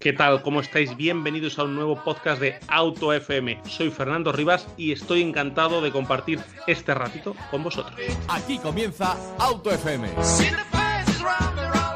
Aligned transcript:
¿Qué 0.00 0.12
tal? 0.12 0.42
¿Cómo 0.42 0.60
estáis? 0.60 0.96
Bienvenidos 0.96 1.58
a 1.58 1.64
un 1.64 1.74
nuevo 1.74 2.04
podcast 2.04 2.40
de 2.40 2.54
Auto 2.68 3.12
FM. 3.12 3.62
Soy 3.66 3.90
Fernando 3.90 4.30
Rivas 4.30 4.68
y 4.76 4.92
estoy 4.92 5.22
encantado 5.22 5.80
de 5.80 5.90
compartir 5.90 6.38
este 6.68 6.94
ratito 6.94 7.34
con 7.50 7.64
vosotros. 7.64 7.96
Aquí 8.28 8.58
comienza 8.58 9.16
Auto 9.40 9.72
FM. 9.72 10.10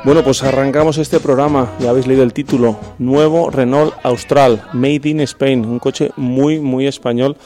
Bueno, 0.03 0.25
pues 0.25 0.43
arrancamos 0.43 0.99
este 0.99 1.21
programa, 1.21 1.71
ya 1.79 1.91
habéis 1.91 2.09
leído 2.09 2.25
el 2.25 2.33
título, 2.33 2.77
Nuevo 2.99 3.51
Renault 3.51 3.95
Austral, 4.03 4.69
Made 4.73 5.09
in 5.09 5.21
Spain, 5.21 5.65
un 5.65 5.79
coche 5.79 6.11
muy, 6.17 6.59
muy 6.59 6.89
español 6.89 7.37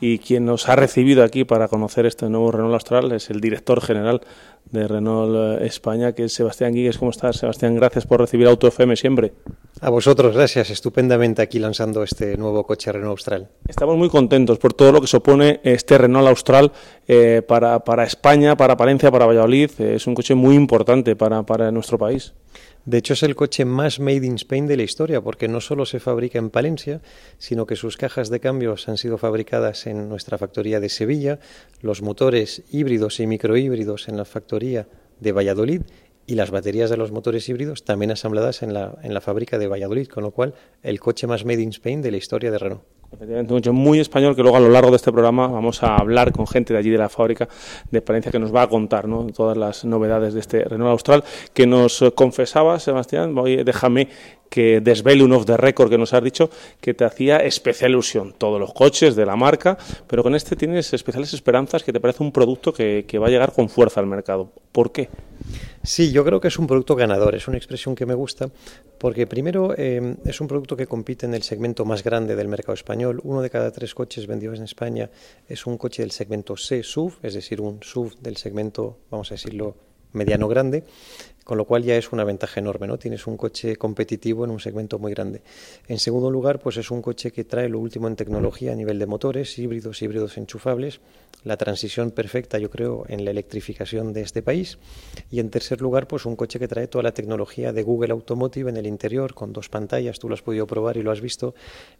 y 0.00 0.18
quien 0.18 0.46
nos 0.46 0.68
ha 0.68 0.76
recibido 0.76 1.22
aquí 1.22 1.44
para 1.44 1.68
conocer 1.68 2.06
este 2.06 2.28
nuevo 2.28 2.50
Renault 2.50 2.74
Austral 2.74 3.12
es 3.12 3.30
el 3.30 3.40
director 3.40 3.80
general 3.80 4.22
de 4.70 4.88
Renault 4.88 5.60
eh, 5.60 5.66
España, 5.66 6.12
que 6.12 6.24
es 6.24 6.32
Sebastián 6.32 6.72
Guigues. 6.72 6.98
¿Cómo 6.98 7.10
estás, 7.10 7.36
Sebastián? 7.36 7.74
Gracias 7.74 8.06
por 8.06 8.20
recibir 8.20 8.46
Auto 8.46 8.66
FM 8.66 8.96
siempre. 8.96 9.32
A 9.80 9.90
vosotros, 9.90 10.34
gracias. 10.34 10.70
Estupendamente 10.70 11.42
aquí 11.42 11.58
lanzando 11.58 12.02
este 12.02 12.36
nuevo 12.36 12.64
coche 12.64 12.92
Renault 12.92 13.10
Austral. 13.10 13.48
Estamos 13.66 13.96
muy 13.96 14.08
contentos 14.08 14.58
por 14.58 14.72
todo 14.72 14.92
lo 14.92 15.00
que 15.00 15.06
supone 15.06 15.60
este 15.64 15.98
Renault 15.98 16.28
Austral 16.28 16.72
eh, 17.06 17.42
para, 17.46 17.80
para, 17.80 18.04
España, 18.04 18.56
para 18.56 18.76
Palencia, 18.76 19.10
para 19.10 19.26
Valladolid. 19.26 19.70
es 19.80 20.06
un 20.06 20.14
coche 20.14 20.34
muy 20.34 20.54
importante 20.54 21.16
para, 21.16 21.42
para 21.42 21.70
nuestro 21.70 21.98
país. 21.98 22.34
De 22.90 22.98
hecho, 22.98 23.12
es 23.12 23.22
el 23.22 23.36
coche 23.36 23.64
más 23.64 24.00
made 24.00 24.26
in 24.26 24.34
Spain 24.34 24.66
de 24.66 24.76
la 24.76 24.82
historia, 24.82 25.20
porque 25.20 25.46
no 25.46 25.60
solo 25.60 25.86
se 25.86 26.00
fabrica 26.00 26.40
en 26.40 26.50
Palencia, 26.50 27.00
sino 27.38 27.64
que 27.64 27.76
sus 27.76 27.96
cajas 27.96 28.30
de 28.30 28.40
cambios 28.40 28.88
han 28.88 28.98
sido 28.98 29.16
fabricadas 29.16 29.86
en 29.86 30.08
nuestra 30.08 30.38
factoría 30.38 30.80
de 30.80 30.88
Sevilla, 30.88 31.38
los 31.82 32.02
motores 32.02 32.64
híbridos 32.72 33.20
y 33.20 33.28
microhíbridos 33.28 34.08
en 34.08 34.16
la 34.16 34.24
factoría 34.24 34.88
de 35.20 35.30
Valladolid 35.30 35.82
y 36.26 36.34
las 36.34 36.50
baterías 36.50 36.90
de 36.90 36.96
los 36.96 37.12
motores 37.12 37.48
híbridos 37.48 37.84
también 37.84 38.10
asambladas 38.10 38.64
en 38.64 38.74
la, 38.74 38.98
en 39.04 39.14
la 39.14 39.20
fábrica 39.20 39.56
de 39.56 39.68
Valladolid, 39.68 40.08
con 40.08 40.24
lo 40.24 40.32
cual 40.32 40.54
el 40.82 40.98
coche 40.98 41.28
más 41.28 41.44
made 41.44 41.62
in 41.62 41.68
Spain 41.68 42.02
de 42.02 42.10
la 42.10 42.16
historia 42.16 42.50
de 42.50 42.58
Renault. 42.58 42.82
Efectivamente, 43.12 43.52
coche 43.52 43.72
muy 43.72 43.98
español 43.98 44.36
que 44.36 44.42
luego 44.42 44.56
a 44.56 44.60
lo 44.60 44.68
largo 44.68 44.90
de 44.90 44.96
este 44.96 45.10
programa 45.10 45.48
vamos 45.48 45.82
a 45.82 45.96
hablar 45.96 46.32
con 46.32 46.46
gente 46.46 46.72
de 46.72 46.78
allí 46.78 46.90
de 46.90 46.98
la 46.98 47.08
fábrica 47.08 47.48
de 47.90 48.00
Palencia 48.00 48.30
que 48.30 48.38
nos 48.38 48.54
va 48.54 48.62
a 48.62 48.68
contar 48.68 49.08
¿no? 49.08 49.26
todas 49.26 49.56
las 49.56 49.84
novedades 49.84 50.32
de 50.32 50.40
este 50.40 50.62
Renault 50.62 50.92
Austral 50.92 51.24
que 51.52 51.66
nos 51.66 52.04
confesaba, 52.14 52.78
Sebastián, 52.78 53.34
voy, 53.34 53.64
déjame 53.64 54.08
que 54.50 54.80
desvele 54.80 55.22
un 55.22 55.32
off 55.32 55.46
the 55.46 55.56
record 55.56 55.88
que 55.88 55.96
nos 55.96 56.12
has 56.12 56.22
dicho 56.22 56.50
que 56.80 56.92
te 56.92 57.04
hacía 57.04 57.38
especial 57.38 57.92
ilusión 57.92 58.34
todos 58.36 58.60
los 58.60 58.74
coches 58.74 59.16
de 59.16 59.24
la 59.24 59.36
marca, 59.36 59.78
pero 60.06 60.22
con 60.22 60.34
este 60.34 60.56
tienes 60.56 60.92
especiales 60.92 61.32
esperanzas 61.32 61.84
que 61.84 61.92
te 61.92 62.00
parece 62.00 62.22
un 62.22 62.32
producto 62.32 62.74
que, 62.74 63.06
va 63.20 63.28
a 63.28 63.30
llegar 63.30 63.52
con 63.52 63.68
fuerza 63.68 64.00
al 64.00 64.06
mercado. 64.06 64.50
¿Por 64.72 64.92
qué? 64.92 65.08
Sí, 65.82 66.10
yo 66.12 66.24
creo 66.24 66.40
que 66.40 66.48
es 66.48 66.58
un 66.58 66.66
producto 66.66 66.96
ganador, 66.96 67.34
es 67.34 67.48
una 67.48 67.56
expresión 67.56 67.94
que 67.94 68.06
me 68.06 68.14
gusta, 68.14 68.50
porque 68.98 69.26
primero 69.26 69.74
eh, 69.76 70.16
es 70.24 70.40
un 70.40 70.48
producto 70.48 70.76
que 70.76 70.86
compite 70.86 71.26
en 71.26 71.34
el 71.34 71.42
segmento 71.42 71.84
más 71.84 72.02
grande 72.02 72.34
del 72.34 72.48
mercado 72.48 72.74
español. 72.74 73.20
Uno 73.22 73.40
de 73.42 73.50
cada 73.50 73.70
tres 73.70 73.94
coches 73.94 74.26
vendidos 74.26 74.58
en 74.58 74.64
España 74.64 75.10
es 75.48 75.64
un 75.66 75.78
coche 75.78 76.02
del 76.02 76.10
segmento 76.10 76.56
C 76.56 76.82
SUV, 76.82 77.14
es 77.22 77.34
decir, 77.34 77.60
un 77.60 77.82
SUV 77.82 78.16
del 78.20 78.36
segmento, 78.36 78.98
vamos 79.10 79.30
a 79.30 79.34
decirlo, 79.34 79.76
mediano 80.12 80.48
grande 80.48 80.84
con 81.44 81.58
lo 81.58 81.64
cual 81.64 81.82
ya 81.82 81.96
es 81.96 82.12
una 82.12 82.24
ventaja 82.24 82.60
enorme, 82.60 82.86
¿no? 82.86 82.98
Tienes 82.98 83.26
un 83.26 83.36
coche 83.36 83.76
competitivo 83.76 84.44
en 84.44 84.50
un 84.50 84.60
segmento 84.60 84.98
muy 84.98 85.12
grande. 85.12 85.42
En 85.88 85.98
segundo 85.98 86.30
lugar, 86.30 86.60
pues 86.60 86.76
es 86.76 86.90
un 86.90 87.02
coche 87.02 87.32
que 87.32 87.44
trae 87.44 87.68
lo 87.68 87.78
último 87.78 88.08
en 88.08 88.16
tecnología 88.16 88.72
a 88.72 88.74
nivel 88.74 88.98
de 88.98 89.06
motores, 89.06 89.58
híbridos, 89.58 90.00
híbridos 90.02 90.36
enchufables, 90.36 91.00
la 91.44 91.56
transición 91.56 92.10
perfecta, 92.10 92.58
yo 92.58 92.70
creo, 92.70 93.04
en 93.08 93.24
la 93.24 93.30
electrificación 93.30 94.12
de 94.12 94.22
este 94.22 94.42
país. 94.42 94.78
Y 95.30 95.40
en 95.40 95.50
tercer 95.50 95.80
lugar, 95.80 96.06
pues 96.06 96.26
un 96.26 96.36
coche 96.36 96.58
que 96.58 96.68
trae 96.68 96.86
toda 96.86 97.02
la 97.02 97.12
tecnología 97.12 97.72
de 97.72 97.82
Google 97.82 98.12
Automotive 98.12 98.70
en 98.70 98.76
el 98.76 98.86
interior, 98.86 99.34
con 99.34 99.52
dos 99.52 99.68
pantallas, 99.68 100.18
tú 100.18 100.28
lo 100.28 100.34
has 100.34 100.42
podido 100.42 100.66
probar 100.66 100.96
y 100.96 101.02
lo 101.02 101.10
has 101.10 101.20
visto, 101.20 101.54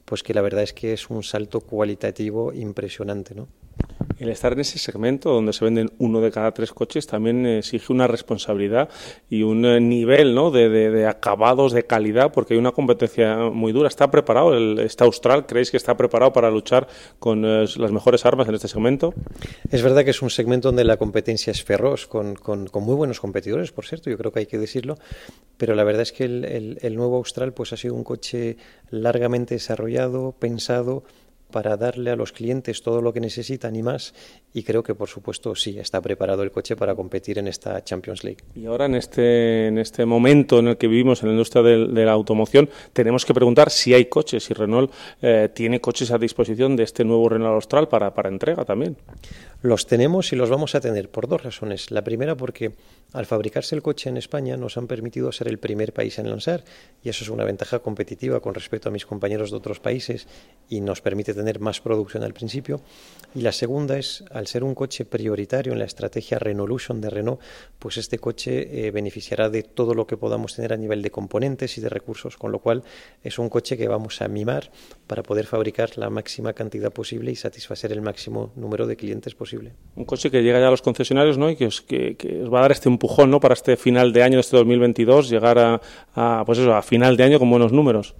pues 0.05 0.23
que 0.23 0.35
la 0.35 0.43
verdad 0.43 0.63
es 0.63 0.73
que 0.73 0.93
es 0.93 1.09
un 1.11 1.23
salto 1.23 1.61
cualitativo 1.61 2.53
impresionante, 2.53 3.35
¿no? 3.35 3.49
El 4.19 4.29
estar 4.29 4.53
en 4.53 4.61
ese 4.61 4.79
segmento 4.79 5.33
donde 5.33 5.55
se 5.55 5.65
venden 5.65 5.93
uno 5.99 6.21
de 6.21 6.31
cada 6.31 6.53
tres 6.53 6.73
coches 6.73 7.07
también 7.07 7.47
exige 7.47 7.91
una 7.91 8.07
responsabilidad 8.07 8.91
y 9.31 9.45
un 9.45 9.65
eh, 9.65 9.81
nivel 9.81 10.35
¿no? 10.35 10.51
de, 10.51 11.07
acabados, 11.07 11.73
de 11.73 11.85
calidad, 11.85 12.33
porque 12.33 12.55
hay 12.55 12.59
una 12.59 12.73
competencia 12.73 13.37
muy 13.51 13.73
dura. 13.73 13.89
¿Está 13.89 14.11
preparado 14.11 14.55
el, 14.55 14.81
este 14.81 15.05
Austral? 15.05 15.47
¿Creéis 15.47 15.71
que 15.71 15.77
está 15.77 15.97
preparado 15.97 16.33
para 16.33 16.51
luchar 16.51 16.89
con 17.21 17.45
eh, 17.45 17.65
las 17.77 17.93
mejores 17.93 18.27
armas 18.27 18.49
en 18.49 18.57
este 18.57 18.67
segmento? 18.67 19.15
Es 19.71 19.83
verdad 19.83 20.05
que 20.05 20.11
es 20.11 20.21
un 20.21 20.31
segmento 20.31 20.69
donde 20.69 20.83
la 20.83 20.97
competencia 20.97 21.53
es 21.53 21.63
feroz, 21.63 22.09
con, 22.09 22.35
con, 22.35 22.69
muy 22.81 22.97
buenos 22.97 23.21
competidores, 23.21 23.71
por 23.71 23.87
cierto, 23.87 24.11
yo 24.11 24.19
creo 24.19 24.33
que 24.33 24.41
hay 24.41 24.47
que 24.47 24.59
decirlo, 24.59 24.97
pero 25.57 25.77
la 25.77 25.85
verdad 25.85 26.03
es 26.03 26.13
que 26.13 26.25
el, 26.25 26.79
el 26.81 26.97
nuevo 26.97 27.17
Austral 27.17 27.53
pues, 27.53 27.73
ha 27.73 27.77
sido 27.77 27.95
un 27.95 28.03
coche 28.03 28.57
largamente 28.91 29.55
desarrollado, 29.55 30.35
pensado, 30.39 31.05
para 31.51 31.77
darle 31.77 32.11
a 32.11 32.17
los 32.17 32.33
clientes 32.33 32.83
todo 32.83 33.03
lo 33.03 33.13
que 33.13 33.21
necesitan 33.21 33.77
y 33.77 33.83
más. 33.83 34.15
Y 34.53 34.63
creo 34.63 34.83
que, 34.83 34.95
por 34.95 35.09
supuesto, 35.09 35.55
sí, 35.55 35.79
está 35.79 36.01
preparado 36.01 36.43
el 36.43 36.51
coche 36.51 36.77
para 36.77 36.95
competir 36.95 37.39
en 37.39 37.49
esta 37.49 37.83
Champions 37.85 38.25
League. 38.25 38.39
Y 38.55 38.67
ahora, 38.67 38.87
en 38.87 38.95
este, 38.95 39.69
en 39.69 39.79
este 39.79 40.05
momento 40.05 40.59
en 40.59 40.69
el 40.69 40.77
que 40.77 40.89
vivimos 40.89 41.23
en 41.23 41.29
la 41.29 41.33
industria 41.33 41.63
de, 41.63 42.05
la 42.05 42.13
automoción, 42.13 42.69
tenemos 42.93 43.25
que 43.25 43.35
preguntar 43.35 43.71
si 43.71 43.95
hay 43.95 44.07
coches, 44.07 44.45
si 44.45 44.55
Renault 44.55 44.93
eh, 45.23 45.49
tiene 45.55 45.81
coches 45.81 46.11
a 46.11 46.19
disposición 46.19 46.77
de 46.77 46.85
este 46.85 47.05
nuevo 47.05 47.29
Renault 47.29 47.55
Austral 47.55 47.89
para, 47.89 48.13
para 48.15 48.29
entrega 48.29 48.65
también. 48.65 48.97
Los 49.63 49.87
tenemos 49.87 50.33
y 50.33 50.37
los 50.37 50.49
vamos 50.49 50.75
a 50.75 50.81
tener 50.81 51.11
por 51.11 51.29
dos 51.29 51.43
razones. 51.43 51.91
La 51.91 52.03
primera 52.03 52.35
porque 52.35 52.73
al 53.13 53.27
fabricarse 53.27 53.75
el 53.75 53.83
coche 53.83 54.09
en 54.09 54.17
España 54.17 54.57
nos 54.57 54.79
han 54.79 54.87
permitido 54.87 55.33
ser 55.33 55.49
el 55.49 55.59
primer 55.59 55.93
país 55.93 56.19
en 56.19 56.31
lanzar 56.31 56.65
y 57.03 57.09
eso 57.09 57.25
es 57.25 57.31
una 57.31 57.45
ventaja 57.45 57.81
competitiva 57.81 58.41
con 58.41 58.55
respecto 58.55 58.89
a 58.89 58.93
mis 58.93 59.05
compañeros 59.05 59.51
de 59.51 59.57
otros 59.57 59.81
países 59.81 60.29
y 60.69 60.81
nos 60.81 61.01
permite 61.01 61.35
tener 61.41 61.61
más 61.61 61.81
producción 61.81 62.23
al 62.23 62.33
principio. 62.33 62.81
Y 63.35 63.43
la 63.43 63.53
segunda 63.53 63.97
es, 63.97 64.25
al 64.33 64.47
ser 64.49 64.65
un 64.65 64.75
coche 64.75 65.05
prioritario 65.05 65.73
en 65.73 65.79
la 65.79 65.85
estrategia 65.85 66.39
Renaulution 66.39 67.01
de 67.01 67.11
Renault, 67.11 67.41
pues 67.79 67.97
este 67.97 68.19
coche 68.19 68.87
eh, 68.87 68.91
beneficiará 68.91 69.49
de 69.49 69.63
todo 69.63 69.95
lo 69.95 70.07
que 70.07 70.17
podamos 70.17 70.57
tener 70.57 70.73
a 70.73 70.77
nivel 70.77 71.01
de 71.01 71.11
componentes 71.11 71.79
y 71.79 71.81
de 71.81 71.89
recursos, 71.89 72.37
con 72.37 72.51
lo 72.51 72.59
cual 72.59 72.83
es 73.23 73.39
un 73.39 73.49
coche 73.49 73.77
que 73.77 73.87
vamos 73.87 74.21
a 74.21 74.29
mimar 74.29 74.73
para 75.07 75.23
poder 75.23 75.47
fabricar 75.47 75.97
la 75.97 76.11
máxima 76.11 76.53
cantidad 76.53 76.93
posible 76.93 77.31
y 77.31 77.37
satisfacer 77.37 77.93
el 77.93 78.03
máximo 78.03 78.53
número 78.57 78.87
de 78.87 78.97
clientes 78.97 79.35
posible 79.35 79.73
un 79.97 80.05
coche 80.05 80.31
que 80.31 80.43
llega 80.43 80.61
ya 80.61 80.69
a 80.69 80.71
los 80.71 80.83
concesionarios 80.83 81.39
¿no? 81.39 81.51
y 81.51 81.57
que 81.57 81.67
os, 81.67 81.81
que, 81.81 82.17
os 82.43 82.53
va 82.53 82.59
a 82.59 82.63
dar 82.63 82.73
este 82.73 82.89
empujón 82.89 83.31
¿no? 83.31 83.41
para 83.41 83.55
este 83.55 83.77
final 83.77 84.13
de 84.13 84.23
año, 84.23 84.39
este 84.39 84.57
2022, 84.57 85.29
llegar 85.29 85.59
a, 85.59 85.81
a, 86.15 86.43
pues 86.45 86.59
eso, 86.59 86.75
a 86.75 86.83
final 86.83 87.17
de 87.17 87.25
año 87.25 87.39
con 87.39 87.51
buenos 87.51 87.73
números 87.73 88.15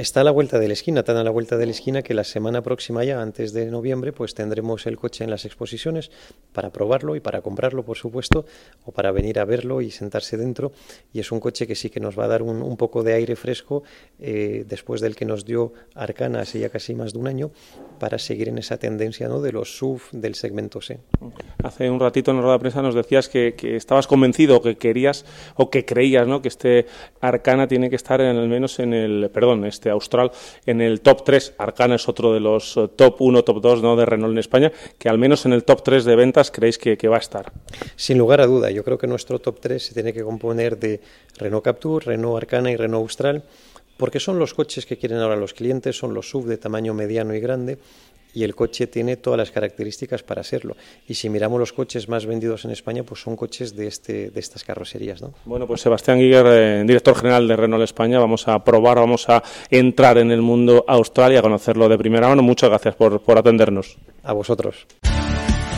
está 0.00 0.20
a 0.20 0.24
la 0.24 0.30
vuelta 0.30 0.60
de 0.60 0.68
la 0.68 0.74
esquina, 0.74 1.02
tan 1.02 1.16
a 1.16 1.24
la 1.24 1.30
vuelta 1.30 1.56
de 1.56 1.66
la 1.66 1.72
esquina 1.72 2.02
que 2.02 2.14
la 2.14 2.22
semana 2.22 2.62
próxima 2.62 3.02
ya, 3.02 3.20
antes 3.20 3.52
de 3.52 3.66
noviembre, 3.66 4.12
pues 4.12 4.32
tendremos 4.32 4.86
el 4.86 4.96
coche 4.96 5.24
en 5.24 5.30
las 5.30 5.44
exposiciones 5.44 6.12
para 6.52 6.70
probarlo 6.70 7.16
y 7.16 7.20
para 7.20 7.40
comprarlo, 7.42 7.84
por 7.84 7.96
supuesto, 7.96 8.46
o 8.84 8.92
para 8.92 9.10
venir 9.10 9.40
a 9.40 9.44
verlo 9.44 9.80
y 9.80 9.90
sentarse 9.90 10.36
dentro. 10.36 10.70
Y 11.12 11.18
es 11.18 11.32
un 11.32 11.40
coche 11.40 11.66
que 11.66 11.74
sí 11.74 11.90
que 11.90 11.98
nos 11.98 12.16
va 12.16 12.24
a 12.24 12.28
dar 12.28 12.42
un, 12.42 12.76
poco 12.76 13.02
de 13.02 13.14
aire 13.14 13.34
fresco 13.34 13.82
eh, 14.20 14.64
después 14.68 15.00
del 15.00 15.16
que 15.16 15.24
nos 15.24 15.44
dio 15.44 15.72
Arcana 15.96 16.42
hace 16.42 16.60
ya 16.60 16.68
casi 16.68 16.94
más 16.94 17.12
de 17.12 17.18
un 17.18 17.26
año 17.26 17.50
para 17.98 18.18
seguir 18.18 18.48
en 18.48 18.58
esa 18.58 18.76
tendencia 18.76 19.26
¿no? 19.26 19.40
de 19.40 19.50
los 19.50 19.76
SUV 19.78 20.00
del 20.12 20.36
segmento 20.36 20.80
C. 20.80 21.00
Hace 21.64 21.90
un 21.90 21.98
ratito 21.98 22.30
en 22.30 22.36
la 22.36 22.42
rueda 22.44 22.54
de 22.56 22.60
prensa 22.60 22.82
nos 22.82 22.94
decías 22.94 23.28
que, 23.28 23.56
estabas 23.62 24.06
convencido, 24.06 24.62
que 24.62 24.76
querías 24.76 25.24
o 25.56 25.70
que 25.70 25.84
creías 25.84 26.28
¿no? 26.28 26.40
que 26.40 26.48
este 26.48 26.86
Arcana 27.20 27.66
tiene 27.66 27.90
que 27.90 27.96
estar 27.96 28.20
en, 28.20 28.36
al 28.36 28.48
menos 28.48 28.78
en 28.78 28.94
el, 28.94 29.30
perdón, 29.32 29.64
este 29.64 29.87
Austral 29.90 30.32
en 30.66 30.80
el 30.80 31.00
top 31.00 31.24
3. 31.24 31.54
Arcana 31.58 31.96
es 31.96 32.08
otro 32.08 32.32
de 32.32 32.40
los 32.40 32.76
eh, 32.76 32.88
top 32.94 33.20
1, 33.20 33.44
top 33.44 33.60
2 33.60 33.82
¿no? 33.82 33.96
de 33.96 34.06
Renault 34.06 34.32
en 34.32 34.38
España, 34.38 34.72
que 34.98 35.08
al 35.08 35.18
menos 35.18 35.46
en 35.46 35.52
el 35.52 35.64
top 35.64 35.82
3 35.82 36.04
de 36.04 36.16
ventas 36.16 36.50
creéis 36.50 36.78
que, 36.78 37.08
va 37.08 37.16
a 37.16 37.20
estar. 37.20 37.52
Sin 37.96 38.18
lugar 38.18 38.40
a 38.40 38.46
duda, 38.46 38.70
yo 38.70 38.84
creo 38.84 38.98
que 38.98 39.06
nuestro 39.06 39.38
top 39.38 39.60
3 39.60 39.82
se 39.82 39.94
tiene 39.94 40.12
que 40.12 40.22
componer 40.22 40.78
de 40.78 41.00
Renault 41.38 41.64
Captur, 41.64 42.06
Renault 42.06 42.36
Arcana 42.36 42.70
y 42.70 42.76
Renault 42.76 43.02
Austral 43.02 43.42
porque 43.96 44.20
son 44.20 44.38
los 44.38 44.54
coches 44.54 44.86
que 44.86 44.96
quieren 44.96 45.18
ahora 45.18 45.34
los 45.34 45.54
clientes, 45.54 45.98
son 45.98 46.14
los 46.14 46.30
SUV 46.30 46.46
de 46.46 46.56
tamaño 46.56 46.94
mediano 46.94 47.34
y 47.34 47.40
grande 47.40 47.78
y 48.34 48.44
el 48.44 48.54
coche 48.54 48.86
tiene 48.86 49.16
todas 49.16 49.38
las 49.38 49.50
características 49.50 50.22
para 50.22 50.42
serlo. 50.42 50.76
Y 51.06 51.14
si 51.14 51.28
miramos 51.28 51.58
los 51.58 51.72
coches 51.72 52.08
más 52.08 52.26
vendidos 52.26 52.64
en 52.64 52.70
España, 52.70 53.02
pues 53.02 53.20
son 53.20 53.36
coches 53.36 53.74
de, 53.76 53.86
este, 53.86 54.30
de 54.30 54.40
estas 54.40 54.64
carrocerías. 54.64 55.22
¿no? 55.22 55.34
Bueno, 55.44 55.66
pues 55.66 55.80
Sebastián 55.80 56.18
Guiguer, 56.18 56.46
eh, 56.46 56.84
director 56.86 57.16
general 57.16 57.48
de 57.48 57.56
Renault 57.56 57.84
España, 57.84 58.18
vamos 58.18 58.48
a 58.48 58.62
probar, 58.62 58.98
vamos 58.98 59.28
a 59.28 59.42
entrar 59.70 60.18
en 60.18 60.30
el 60.30 60.42
mundo 60.42 60.84
austral 60.86 61.32
y 61.32 61.36
a 61.36 61.42
conocerlo 61.42 61.88
de 61.88 61.98
primera 61.98 62.28
mano. 62.28 62.42
Muchas 62.42 62.70
gracias 62.70 62.94
por, 62.94 63.20
por 63.20 63.38
atendernos. 63.38 63.96
A 64.22 64.32
vosotros. 64.32 64.86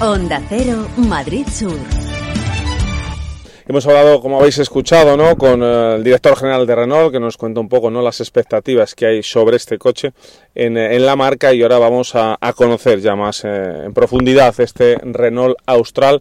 Onda 0.00 0.43
Cero, 0.49 0.88
Madrid 0.97 1.47
Sur. 1.47 2.10
Hemos 3.71 3.87
hablado, 3.87 4.21
como 4.21 4.41
habéis 4.41 4.59
escuchado, 4.59 5.17
¿no? 5.17 5.37
con 5.37 5.63
eh, 5.63 5.95
el 5.95 6.03
director 6.03 6.37
general 6.37 6.67
de 6.67 6.75
Renault, 6.75 7.13
que 7.13 7.21
nos 7.21 7.37
cuenta 7.37 7.61
un 7.61 7.69
poco 7.69 7.89
¿no? 7.89 8.03
las 8.03 8.19
expectativas 8.19 8.97
que 8.97 9.07
hay 9.07 9.23
sobre 9.23 9.59
este 9.59 9.79
coche 9.79 10.13
en, 10.57 10.77
eh, 10.77 10.99
la 10.99 11.15
marca 11.15 11.53
y 11.55 11.63
ahora 11.63 11.79
vamos 11.79 12.17
a, 12.17 12.37
conocer 12.57 12.99
ya 12.99 13.15
más 13.15 13.45
eh, 13.45 13.85
en 13.85 13.95
profundidad 13.95 14.59
este 14.59 14.97
Renault 15.01 15.57
Austral 15.67 16.21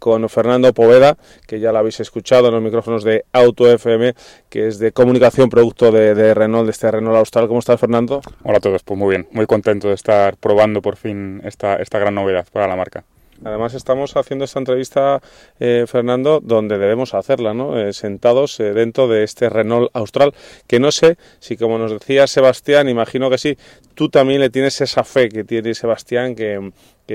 con 0.00 0.28
Fernando 0.28 0.72
Poveda, 0.72 1.16
que 1.46 1.60
ya 1.60 1.70
lo 1.70 1.78
habéis 1.78 2.00
escuchado 2.00 2.48
en 2.48 2.54
los 2.54 2.62
micrófonos 2.62 3.04
de 3.04 3.24
Auto 3.32 3.70
FM, 3.70 4.14
que 4.48 4.66
es 4.66 4.78
de 4.78 4.90
comunicación, 4.92 5.50
producto 5.50 5.92
de, 5.92 6.14
de 6.14 6.34
Renault, 6.34 6.64
de 6.64 6.70
este 6.72 6.90
Renault 6.90 7.18
Austral. 7.18 7.46
¿Cómo 7.46 7.60
estás, 7.60 7.78
Fernando? 7.78 8.22
Hola 8.42 8.58
a 8.58 8.60
todos, 8.60 8.82
pues 8.82 8.98
muy 8.98 9.10
bien, 9.10 9.28
muy 9.30 9.46
contento 9.46 9.88
de 9.88 9.94
estar 9.94 10.38
probando 10.38 10.80
por 10.80 10.96
fin 10.96 11.40
esta, 11.44 11.76
esta 11.76 11.98
gran 12.00 12.14
novedad 12.14 12.46
para 12.50 12.66
la 12.66 12.76
marca. 12.76 13.04
Además 13.44 13.74
estamos 13.74 14.16
haciendo 14.16 14.44
esta 14.44 14.58
entrevista, 14.58 15.20
eh, 15.60 15.84
Fernando, 15.86 16.40
donde 16.42 16.76
debemos 16.76 17.14
hacerla, 17.14 17.54
¿no? 17.54 17.78
Eh, 17.78 17.92
sentados 17.92 18.58
eh, 18.58 18.72
dentro 18.72 19.06
de 19.06 19.22
este 19.22 19.48
Renault 19.48 19.90
Austral, 19.94 20.34
que 20.66 20.80
no 20.80 20.90
sé 20.90 21.18
si, 21.38 21.56
como 21.56 21.78
nos 21.78 21.92
decía 21.92 22.26
Sebastián, 22.26 22.88
imagino 22.88 23.30
que 23.30 23.38
sí, 23.38 23.56
tú 23.94 24.08
también 24.08 24.40
le 24.40 24.50
tienes 24.50 24.80
esa 24.80 25.04
fe 25.04 25.28
que 25.28 25.44
tiene 25.44 25.74
Sebastián, 25.74 26.34
que, 26.34 26.72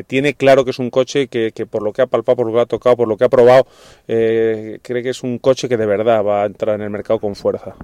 tiene 0.08 0.34
claro 0.34 0.66
que 0.66 0.72
es 0.72 0.80
un 0.80 0.90
coche 0.90 1.28
que, 1.28 1.52
que, 1.52 1.68
por 1.68 1.84
lo 1.84 1.94
que 1.94 2.02
ha 2.02 2.08
palpado, 2.08 2.38
por 2.38 2.48
lo 2.48 2.54
que 2.54 2.60
ha 2.62 2.66
tocado, 2.66 2.98
por 2.98 3.08
lo 3.08 3.16
que 3.16 3.26
ha 3.26 3.30
probado, 3.30 3.68
cree 4.08 4.80
que 4.82 5.10
es 5.10 5.22
un 5.22 5.38
coche 5.38 5.70
que 5.70 5.78
de 5.78 5.86
verdad 5.86 6.24
va 6.24 6.42
a 6.42 6.46
entrar 6.48 6.76
en 6.76 6.82
el 6.82 6.90
mercado 6.90 7.20
con 7.20 7.36
fuerza. 7.36 7.76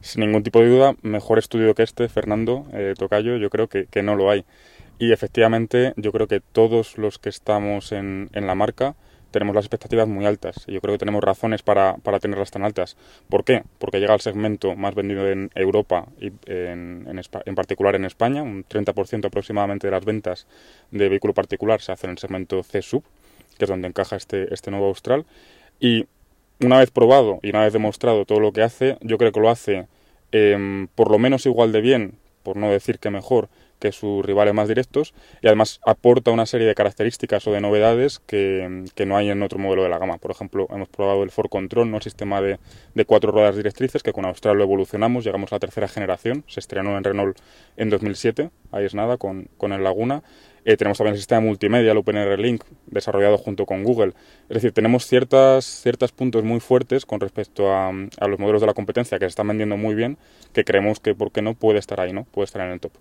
Sin 0.00 0.22
ningún 0.22 0.42
tipo 0.42 0.58
de 0.58 0.68
duda, 0.68 0.96
mejor 1.02 1.38
estudio 1.38 1.72
que 1.76 1.84
este, 1.84 2.08
Fernando 2.08 2.66
Tocayo, 2.98 3.36
yo 3.36 3.50
creo 3.50 3.68
que 3.68 4.02
no 4.02 4.16
lo 4.16 4.30
hay. 4.30 4.44
Y 5.04 5.12
efectivamente 5.12 5.92
yo 5.98 6.12
creo 6.12 6.28
que 6.28 6.40
todos 6.40 6.96
los 6.96 7.18
que 7.18 7.28
estamos 7.28 7.92
en, 7.92 8.30
en 8.32 8.46
la 8.46 8.54
marca 8.54 8.94
tenemos 9.32 9.54
las 9.54 9.66
expectativas 9.66 10.08
muy 10.08 10.24
altas 10.24 10.64
y 10.66 10.72
yo 10.72 10.80
creo 10.80 10.94
que 10.94 10.98
tenemos 10.98 11.22
razones 11.22 11.62
para, 11.62 11.96
para, 11.98 12.20
tenerlas 12.20 12.50
tan 12.50 12.64
altas. 12.64 12.96
¿Por 13.28 13.44
qué? 13.44 13.64
Porque 13.78 14.00
llega 14.00 14.14
al 14.14 14.22
segmento 14.22 14.76
más 14.76 14.94
vendido 14.94 15.28
en 15.28 15.50
Europa 15.54 16.06
y 16.18 16.28
en, 16.46 17.06
en, 17.06 17.20
en 17.44 17.54
particular 17.54 17.96
en 17.96 18.06
España. 18.06 18.42
Un 18.42 18.64
30% 18.64 19.26
aproximadamente 19.26 19.88
de 19.88 19.90
las 19.90 20.06
ventas 20.06 20.46
de 20.90 21.10
vehículo 21.10 21.34
particular 21.34 21.82
se 21.82 21.92
hacen 21.92 22.08
en 22.08 22.12
el 22.12 22.18
segmento 22.18 22.62
C-Sub, 22.62 23.04
que 23.58 23.66
es 23.66 23.68
donde 23.68 23.88
encaja 23.88 24.16
este, 24.16 24.54
este 24.54 24.70
nuevo 24.70 24.86
Austral. 24.86 25.26
Y 25.80 26.06
una 26.60 26.78
vez 26.78 26.90
probado 26.90 27.40
y 27.42 27.50
una 27.50 27.60
vez 27.60 27.74
demostrado 27.74 28.24
todo 28.24 28.40
lo 28.40 28.52
que 28.52 28.62
hace, 28.62 28.96
yo 29.02 29.18
creo 29.18 29.32
que 29.32 29.40
lo 29.40 29.50
hace 29.50 29.86
eh, 30.32 30.86
por 30.94 31.10
lo 31.10 31.18
menos 31.18 31.44
igual 31.44 31.72
de 31.72 31.82
bien, 31.82 32.14
por 32.42 32.56
no 32.56 32.70
decir 32.70 32.98
que 32.98 33.10
mejor, 33.10 33.50
que 33.84 33.92
sus 33.92 34.24
rivales 34.24 34.54
más 34.54 34.66
directos 34.66 35.12
y 35.42 35.46
además 35.46 35.78
aporta 35.84 36.30
una 36.30 36.46
serie 36.46 36.66
de 36.66 36.74
características 36.74 37.46
o 37.46 37.52
de 37.52 37.60
novedades 37.60 38.18
que, 38.18 38.86
que, 38.94 39.04
no 39.04 39.18
hay 39.18 39.28
en 39.28 39.42
otro 39.42 39.58
modelo 39.58 39.82
de 39.82 39.90
la 39.90 39.98
gama. 39.98 40.16
Por 40.16 40.30
ejemplo, 40.30 40.66
hemos 40.70 40.88
probado 40.88 41.22
el 41.22 41.30
Ford 41.30 41.50
Control, 41.50 41.90
¿no? 41.90 41.98
el 41.98 42.02
sistema 42.02 42.40
de, 42.40 42.58
de 42.94 43.04
cuatro 43.04 43.30
ruedas 43.30 43.56
directrices 43.56 44.02
que 44.02 44.14
con 44.14 44.24
Austral 44.24 44.56
lo 44.56 44.64
evolucionamos, 44.64 45.22
llegamos 45.22 45.52
a 45.52 45.56
la 45.56 45.60
tercera 45.60 45.86
generación, 45.86 46.44
se 46.46 46.60
estrenó 46.60 46.96
en 46.96 47.04
Renault 47.04 47.38
en 47.76 47.90
2007, 47.90 48.48
ahí 48.72 48.86
es 48.86 48.94
nada, 48.94 49.18
con, 49.18 49.48
con 49.58 49.74
el 49.74 49.84
Laguna. 49.84 50.22
Eh, 50.64 50.78
tenemos 50.78 50.96
también 50.96 51.12
el 51.12 51.18
sistema 51.18 51.42
multimedia, 51.42 51.92
el 51.92 51.98
OpenR 51.98 52.38
Link, 52.38 52.64
desarrollado 52.86 53.36
junto 53.36 53.66
con 53.66 53.84
Google. 53.84 54.14
Es 54.48 54.54
decir, 54.54 54.72
tenemos 54.72 55.06
ciertas, 55.06 55.66
ciertos 55.66 56.12
puntos 56.12 56.42
muy 56.42 56.60
fuertes 56.60 57.04
con 57.04 57.20
respecto 57.20 57.70
a, 57.70 57.90
a 57.90 58.28
los 58.28 58.38
modelos 58.38 58.62
de 58.62 58.66
la 58.66 58.72
competencia 58.72 59.18
que 59.18 59.26
se 59.26 59.28
están 59.28 59.48
vendiendo 59.48 59.76
muy 59.76 59.94
bien, 59.94 60.16
que 60.54 60.64
creemos 60.64 61.00
que, 61.00 61.14
¿por 61.14 61.32
qué 61.32 61.42
no?, 61.42 61.52
puede 61.52 61.80
estar 61.80 62.00
ahí, 62.00 62.14
¿no? 62.14 62.24
Puede 62.24 62.46
estar 62.46 62.62
en 62.62 62.72
el 62.72 62.80
top. 62.80 62.92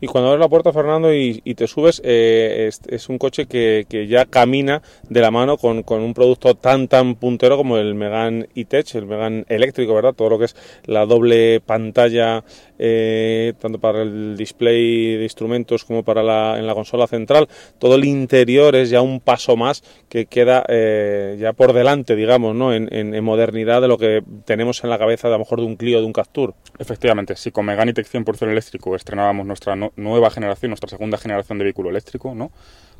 Y 0.00 0.06
cuando 0.06 0.30
abres 0.30 0.40
la 0.40 0.48
puerta, 0.48 0.72
Fernando, 0.72 1.12
y, 1.12 1.40
te 1.54 1.66
subes, 1.66 2.00
eh, 2.04 2.70
es, 2.88 3.08
un 3.08 3.18
coche 3.18 3.46
que, 3.46 3.86
que, 3.88 4.06
ya 4.06 4.26
camina 4.26 4.82
de 5.08 5.20
la 5.20 5.30
mano 5.30 5.56
con, 5.56 5.82
con, 5.82 6.00
un 6.02 6.14
producto 6.14 6.54
tan, 6.54 6.88
tan 6.88 7.16
puntero 7.16 7.56
como 7.56 7.78
el 7.78 7.94
Megan 7.94 8.46
E-Tech, 8.54 8.94
el 8.94 9.06
Megan 9.06 9.44
eléctrico, 9.48 9.94
¿verdad? 9.94 10.14
Todo 10.14 10.30
lo 10.30 10.38
que 10.38 10.46
es 10.46 10.56
la 10.84 11.06
doble 11.06 11.60
pantalla, 11.60 12.44
eh, 12.78 13.54
tanto 13.58 13.80
para 13.80 14.02
el 14.02 14.36
display 14.36 15.16
de 15.16 15.24
instrumentos 15.24 15.84
como 15.84 16.04
para 16.04 16.22
la, 16.22 16.58
en 16.58 16.66
la 16.66 16.74
consola 16.74 17.06
central. 17.06 17.48
Todo 17.78 17.96
el 17.96 18.04
interior 18.04 18.76
es 18.76 18.90
ya 18.90 19.02
un 19.02 19.20
paso 19.20 19.56
más 19.56 19.82
que 20.08 20.26
queda 20.26 20.64
eh, 20.68 21.36
ya 21.40 21.52
por 21.52 21.72
delante, 21.72 22.14
digamos, 22.14 22.54
¿no? 22.54 22.72
En, 22.72 22.88
modernidad 23.18 23.82
de 23.82 23.88
lo 23.88 23.98
que 23.98 24.22
tenemos 24.44 24.82
en 24.84 24.90
la 24.90 24.98
cabeza, 24.98 25.28
de 25.28 25.34
a 25.34 25.38
lo 25.38 25.44
mejor 25.44 25.60
de 25.60 25.66
un 25.66 25.76
Clio, 25.76 26.00
de 26.00 26.06
un 26.06 26.12
Captur. 26.12 26.54
Efectivamente, 26.78 27.36
si 27.36 27.50
con 27.50 27.66
Megan 27.66 27.88
E-Tech 27.88 28.06
100% 28.06 28.48
eléctrico 28.48 28.94
estrenábamos 28.94 29.44
nuestra 29.46 29.74
nueva 29.96 30.30
generación, 30.30 30.70
nuestra 30.70 30.88
segunda 30.88 31.18
generación 31.18 31.58
de 31.58 31.64
vehículo 31.64 31.90
eléctrico, 31.90 32.34
¿no? 32.34 32.50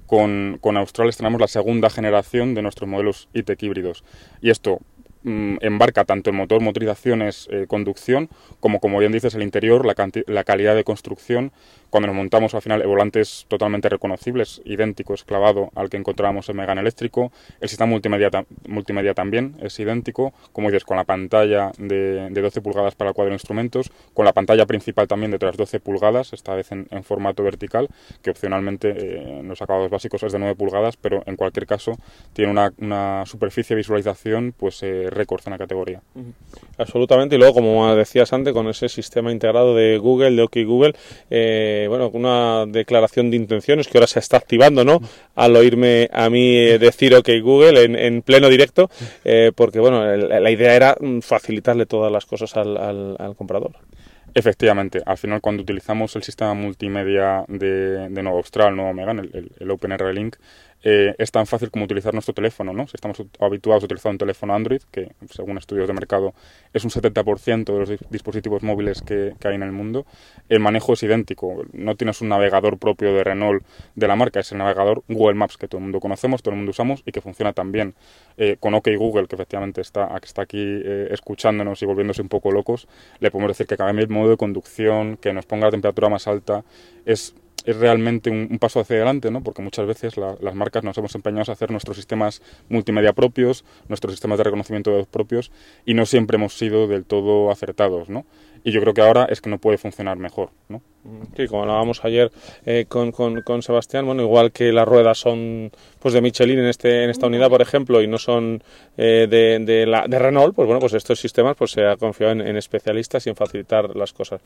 Con, 0.06 0.58
con 0.60 0.76
Austral 0.76 1.08
estrenamos 1.08 1.40
la 1.40 1.48
segunda 1.48 1.90
generación 1.90 2.54
de 2.54 2.62
nuestros 2.62 2.88
modelos 2.88 3.28
e-tech 3.34 3.62
híbridos. 3.62 4.04
Y 4.40 4.50
esto 4.50 4.80
embarca 5.60 6.04
tanto 6.04 6.30
el 6.30 6.36
motor, 6.36 6.60
motorizaciones, 6.60 7.48
eh, 7.50 7.66
conducción, 7.68 8.28
como, 8.60 8.80
como 8.80 8.98
bien 8.98 9.12
dices, 9.12 9.34
el 9.34 9.42
interior, 9.42 9.86
la, 9.86 9.94
la 10.26 10.44
calidad 10.44 10.74
de 10.74 10.84
construcción, 10.84 11.52
cuando 11.90 12.08
nos 12.08 12.16
montamos 12.16 12.54
al 12.54 12.62
final 12.62 12.86
volantes 12.86 13.46
totalmente 13.48 13.88
reconocibles, 13.88 14.60
idénticos, 14.64 15.24
clavado 15.24 15.70
al 15.74 15.88
que 15.88 15.96
encontrábamos 15.96 16.48
en 16.48 16.56
Megan 16.56 16.78
eléctrico. 16.78 17.32
El 17.60 17.68
sistema 17.68 17.88
multimedia, 17.88 18.30
multimedia 18.66 19.14
también 19.14 19.56
es 19.60 19.78
idéntico, 19.78 20.32
como 20.52 20.68
dices, 20.68 20.84
con 20.84 20.96
la 20.96 21.04
pantalla 21.04 21.72
de, 21.78 22.28
de 22.30 22.40
12 22.40 22.60
pulgadas 22.60 22.94
para 22.94 23.10
el 23.10 23.14
cuadro 23.14 23.30
de 23.30 23.36
instrumentos, 23.36 23.90
con 24.12 24.24
la 24.24 24.32
pantalla 24.32 24.66
principal 24.66 25.08
también 25.08 25.30
de 25.30 25.36
otras 25.36 25.56
12 25.56 25.80
pulgadas, 25.80 26.32
esta 26.32 26.54
vez 26.54 26.72
en, 26.72 26.86
en 26.90 27.04
formato 27.04 27.42
vertical, 27.42 27.88
que 28.22 28.30
opcionalmente 28.30 28.90
eh, 28.90 29.38
en 29.40 29.48
los 29.48 29.62
acabados 29.62 29.90
básicos 29.90 30.22
es 30.22 30.32
de 30.32 30.38
9 30.38 30.56
pulgadas, 30.56 30.96
pero 30.96 31.22
en 31.26 31.36
cualquier 31.36 31.66
caso 31.66 31.96
tiene 32.32 32.50
una, 32.50 32.72
una 32.78 33.24
superficie 33.26 33.74
de 33.74 33.78
visualización 33.78 34.54
pues 34.56 34.82
eh, 34.82 35.08
récord 35.18 35.42
en 35.46 35.52
la 35.52 35.58
categoría. 35.58 36.00
Uh 36.14 36.20
-huh. 36.20 36.32
Absolutamente, 36.78 37.34
y 37.34 37.38
luego, 37.38 37.54
como 37.54 37.94
decías 37.94 38.32
antes, 38.32 38.52
con 38.52 38.66
ese 38.68 38.88
sistema 38.88 39.30
integrado 39.32 39.74
de 39.74 39.98
Google, 39.98 40.36
de 40.36 40.42
OK 40.42 40.56
Google, 40.64 40.94
eh, 41.30 41.86
bueno, 41.88 42.10
una 42.14 42.64
declaración 42.66 43.30
de 43.30 43.36
intenciones 43.36 43.88
que 43.88 43.98
ahora 43.98 44.06
se 44.06 44.20
está 44.20 44.36
activando, 44.36 44.84
¿no? 44.84 45.00
Al 45.34 45.56
oírme 45.56 46.08
a 46.12 46.30
mí 46.30 46.54
decir 46.78 47.14
OK 47.14 47.28
Google 47.42 47.84
en, 47.84 47.96
en 47.96 48.22
pleno 48.22 48.48
directo, 48.48 48.88
eh, 49.24 49.50
porque, 49.54 49.80
bueno, 49.80 49.98
el, 50.08 50.28
la 50.28 50.50
idea 50.50 50.74
era 50.74 50.96
facilitarle 51.22 51.86
todas 51.86 52.10
las 52.12 52.24
cosas 52.26 52.56
al, 52.56 52.76
al, 52.76 53.16
al, 53.18 53.34
comprador. 53.34 53.72
Efectivamente, 54.34 55.00
al 55.04 55.16
final 55.16 55.40
cuando 55.40 55.62
utilizamos 55.62 56.14
el 56.14 56.22
sistema 56.22 56.54
multimedia 56.54 57.44
de, 57.48 58.08
de 58.08 58.22
Nuevo 58.22 58.38
Austral, 58.38 58.76
Nuevo 58.76 58.92
Megan, 58.92 59.18
el, 59.18 59.30
el, 59.34 59.50
el 59.58 59.70
OpenR 59.70 60.12
Link, 60.14 60.36
eh, 60.82 61.14
es 61.18 61.32
tan 61.32 61.46
fácil 61.46 61.70
como 61.70 61.84
utilizar 61.84 62.12
nuestro 62.14 62.34
teléfono, 62.34 62.72
¿no? 62.72 62.86
Si 62.86 62.92
estamos 62.94 63.20
habituados 63.40 63.82
a 63.82 63.86
utilizar 63.86 64.12
un 64.12 64.18
teléfono 64.18 64.54
Android, 64.54 64.80
que 64.92 65.10
según 65.30 65.58
estudios 65.58 65.88
de 65.88 65.92
mercado 65.92 66.34
es 66.72 66.84
un 66.84 66.90
70% 66.90 67.64
de 67.64 67.78
los 67.78 68.10
dispositivos 68.10 68.62
móviles 68.62 69.02
que, 69.02 69.34
hay 69.44 69.54
en 69.54 69.62
el 69.62 69.72
mundo, 69.72 70.06
el 70.48 70.60
manejo 70.60 70.92
es 70.92 71.02
idéntico. 71.02 71.64
No 71.72 71.96
tienes 71.96 72.20
un 72.20 72.28
navegador 72.28 72.78
propio 72.78 73.12
de 73.12 73.24
Renault 73.24 73.64
de 73.96 74.08
la 74.08 74.14
marca, 74.14 74.40
es 74.40 74.52
el 74.52 74.58
navegador 74.58 75.02
Google 75.08 75.34
Maps 75.34 75.56
que 75.56 75.66
todo 75.66 75.78
el 75.78 75.84
mundo 75.84 76.00
conocemos, 76.00 76.42
todo 76.42 76.52
el 76.52 76.58
mundo 76.58 76.70
usamos 76.70 77.02
y 77.04 77.12
que 77.12 77.20
funciona 77.20 77.52
también 77.52 77.94
eh, 78.36 78.56
con 78.60 78.74
OK 78.74 78.88
Google, 78.96 79.26
que 79.26 79.34
efectivamente 79.34 79.80
está, 79.80 80.16
está 80.22 80.42
aquí 80.42 80.58
eh, 80.60 81.08
escuchándonos 81.10 81.82
y 81.82 81.86
volviéndose 81.86 82.22
un 82.22 82.28
poco 82.28 82.52
locos. 82.52 82.86
Le 83.18 83.30
podemos 83.30 83.50
decir 83.50 83.66
que 83.66 83.76
cambie 83.76 84.04
el 84.04 84.10
modo 84.10 84.30
de 84.30 84.36
conducción, 84.36 85.16
que 85.16 85.32
nos 85.32 85.46
ponga 85.46 85.66
la 85.66 85.72
temperatura 85.72 86.08
más 86.08 86.28
alta. 86.28 86.64
Es 87.04 87.34
es 87.64 87.76
realmente 87.76 88.30
un, 88.30 88.58
paso 88.58 88.80
hacia 88.80 88.96
adelante, 88.96 89.30
¿no? 89.30 89.42
porque 89.42 89.62
muchas 89.62 89.86
veces 89.86 90.16
la, 90.16 90.36
las 90.40 90.54
marcas 90.54 90.84
nos 90.84 90.96
hemos 90.98 91.14
empeñado 91.14 91.50
a 91.50 91.54
hacer 91.54 91.70
nuestros 91.70 91.96
sistemas 91.96 92.42
multimedia 92.68 93.12
propios, 93.12 93.64
nuestros 93.88 94.12
sistemas 94.12 94.38
de 94.38 94.44
reconocimiento 94.44 94.90
de 94.96 95.04
propios, 95.04 95.50
y 95.84 95.94
no 95.94 96.06
siempre 96.06 96.36
hemos 96.36 96.56
sido 96.56 96.86
del 96.86 97.04
todo 97.04 97.50
acertados. 97.50 98.08
¿no? 98.08 98.24
Y 98.64 98.72
yo 98.72 98.80
creo 98.80 98.94
que 98.94 99.02
ahora 99.02 99.26
es 99.30 99.40
que 99.40 99.50
no 99.50 99.58
puede 99.58 99.78
funcionar 99.78 100.18
mejor. 100.18 100.50
¿no? 100.68 100.82
Sí, 101.36 101.46
como 101.46 101.62
hablábamos 101.62 102.04
ayer 102.04 102.30
eh, 102.66 102.84
con, 102.88 103.12
con, 103.12 103.42
con, 103.42 103.62
Sebastián, 103.62 104.04
bueno, 104.04 104.22
igual 104.22 104.52
que 104.52 104.72
las 104.72 104.86
ruedas 104.86 105.18
son 105.18 105.70
pues 106.00 106.12
de 106.12 106.20
Michelin 106.20 106.58
en 106.58 106.66
este 106.66 107.04
en 107.04 107.10
esta 107.10 107.26
unidad, 107.26 107.48
por 107.48 107.62
ejemplo, 107.62 108.02
y 108.02 108.06
no 108.06 108.18
son 108.18 108.62
eh, 108.96 109.26
de, 109.30 109.58
de, 109.64 109.86
la, 109.86 110.06
de 110.06 110.18
Renault, 110.18 110.54
pues 110.54 110.66
bueno, 110.66 110.80
pues 110.80 110.92
estos 110.94 111.18
sistemas 111.18 111.56
pues 111.56 111.70
se 111.70 111.86
ha 111.86 111.96
confiado 111.96 112.32
en, 112.32 112.40
en, 112.40 112.56
especialistas 112.56 113.26
y 113.26 113.30
en 113.30 113.36
facilitar 113.36 113.96
las 113.96 114.12
cosas. 114.12 114.40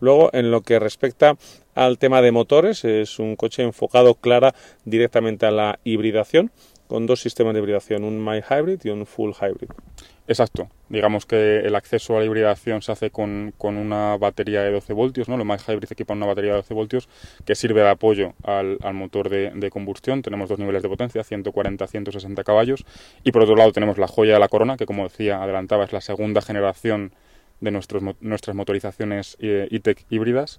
Luego, 0.00 0.30
en 0.32 0.50
lo 0.50 0.60
que 0.60 0.78
respecta 0.78 1.36
al 1.74 1.98
tema 1.98 2.22
de 2.22 2.32
motores, 2.32 2.84
es 2.84 3.18
un 3.18 3.34
coche 3.34 3.62
enfocado 3.62 4.14
clara 4.14 4.54
directamente 4.84 5.46
a 5.46 5.50
la 5.50 5.78
hibridación, 5.84 6.52
con 6.86 7.06
dos 7.06 7.20
sistemas 7.20 7.54
de 7.54 7.60
hibridación, 7.60 8.04
un 8.04 8.22
My 8.22 8.40
Hybrid 8.40 8.80
y 8.84 8.90
un 8.90 9.06
Full 9.06 9.32
Hybrid. 9.40 9.70
Exacto. 10.26 10.70
Digamos 10.88 11.26
que 11.26 11.58
el 11.60 11.74
acceso 11.74 12.16
a 12.16 12.20
la 12.20 12.24
hibridación 12.24 12.80
se 12.80 12.92
hace 12.92 13.10
con, 13.10 13.52
con 13.58 13.76
una 13.76 14.16
batería 14.16 14.62
de 14.62 14.70
12 14.70 14.94
voltios, 14.94 15.28
¿no? 15.28 15.36
Los 15.36 15.46
más 15.46 15.68
Hybrid 15.68 15.92
equipan 15.92 16.16
una 16.16 16.26
batería 16.26 16.52
de 16.52 16.56
12 16.58 16.72
voltios 16.72 17.08
que 17.44 17.54
sirve 17.54 17.82
de 17.82 17.90
apoyo 17.90 18.32
al, 18.42 18.78
al 18.82 18.94
motor 18.94 19.28
de, 19.28 19.50
de, 19.50 19.70
combustión. 19.70 20.22
Tenemos 20.22 20.48
dos 20.48 20.58
niveles 20.58 20.82
de 20.82 20.88
potencia, 20.88 21.22
140-160 21.22 22.42
caballos. 22.42 22.86
Y 23.22 23.32
por 23.32 23.42
otro 23.42 23.54
lado 23.54 23.72
tenemos 23.72 23.98
la 23.98 24.08
joya 24.08 24.34
de 24.34 24.40
la 24.40 24.48
corona, 24.48 24.78
que 24.78 24.86
como 24.86 25.04
decía, 25.04 25.42
adelantaba, 25.42 25.84
es 25.84 25.92
la 25.92 26.00
segunda 26.00 26.40
generación 26.40 27.12
de 27.60 27.70
nuestros, 27.70 28.02
nuestras 28.20 28.56
motorizaciones 28.56 29.36
e-tech 29.40 30.06
híbridas. 30.08 30.58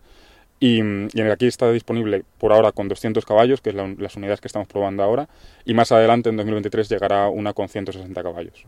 Y, 0.59 0.81
y, 1.13 1.21
aquí 1.21 1.47
está 1.47 1.71
disponible 1.71 2.23
por 2.37 2.53
ahora 2.53 2.71
con 2.71 2.87
200 2.87 3.25
caballos, 3.25 3.61
que 3.61 3.71
es 3.71 3.75
la, 3.75 3.93
las 3.97 4.15
unidades 4.15 4.41
que 4.41 4.47
estamos 4.47 4.67
probando 4.67 5.03
ahora, 5.03 5.27
y 5.65 5.73
más 5.73 5.91
adelante 5.91 6.29
en 6.29 6.37
2023 6.37 6.87
llegará 6.87 7.29
una 7.29 7.53
con 7.53 7.67
160 7.67 8.23
caballos. 8.23 8.63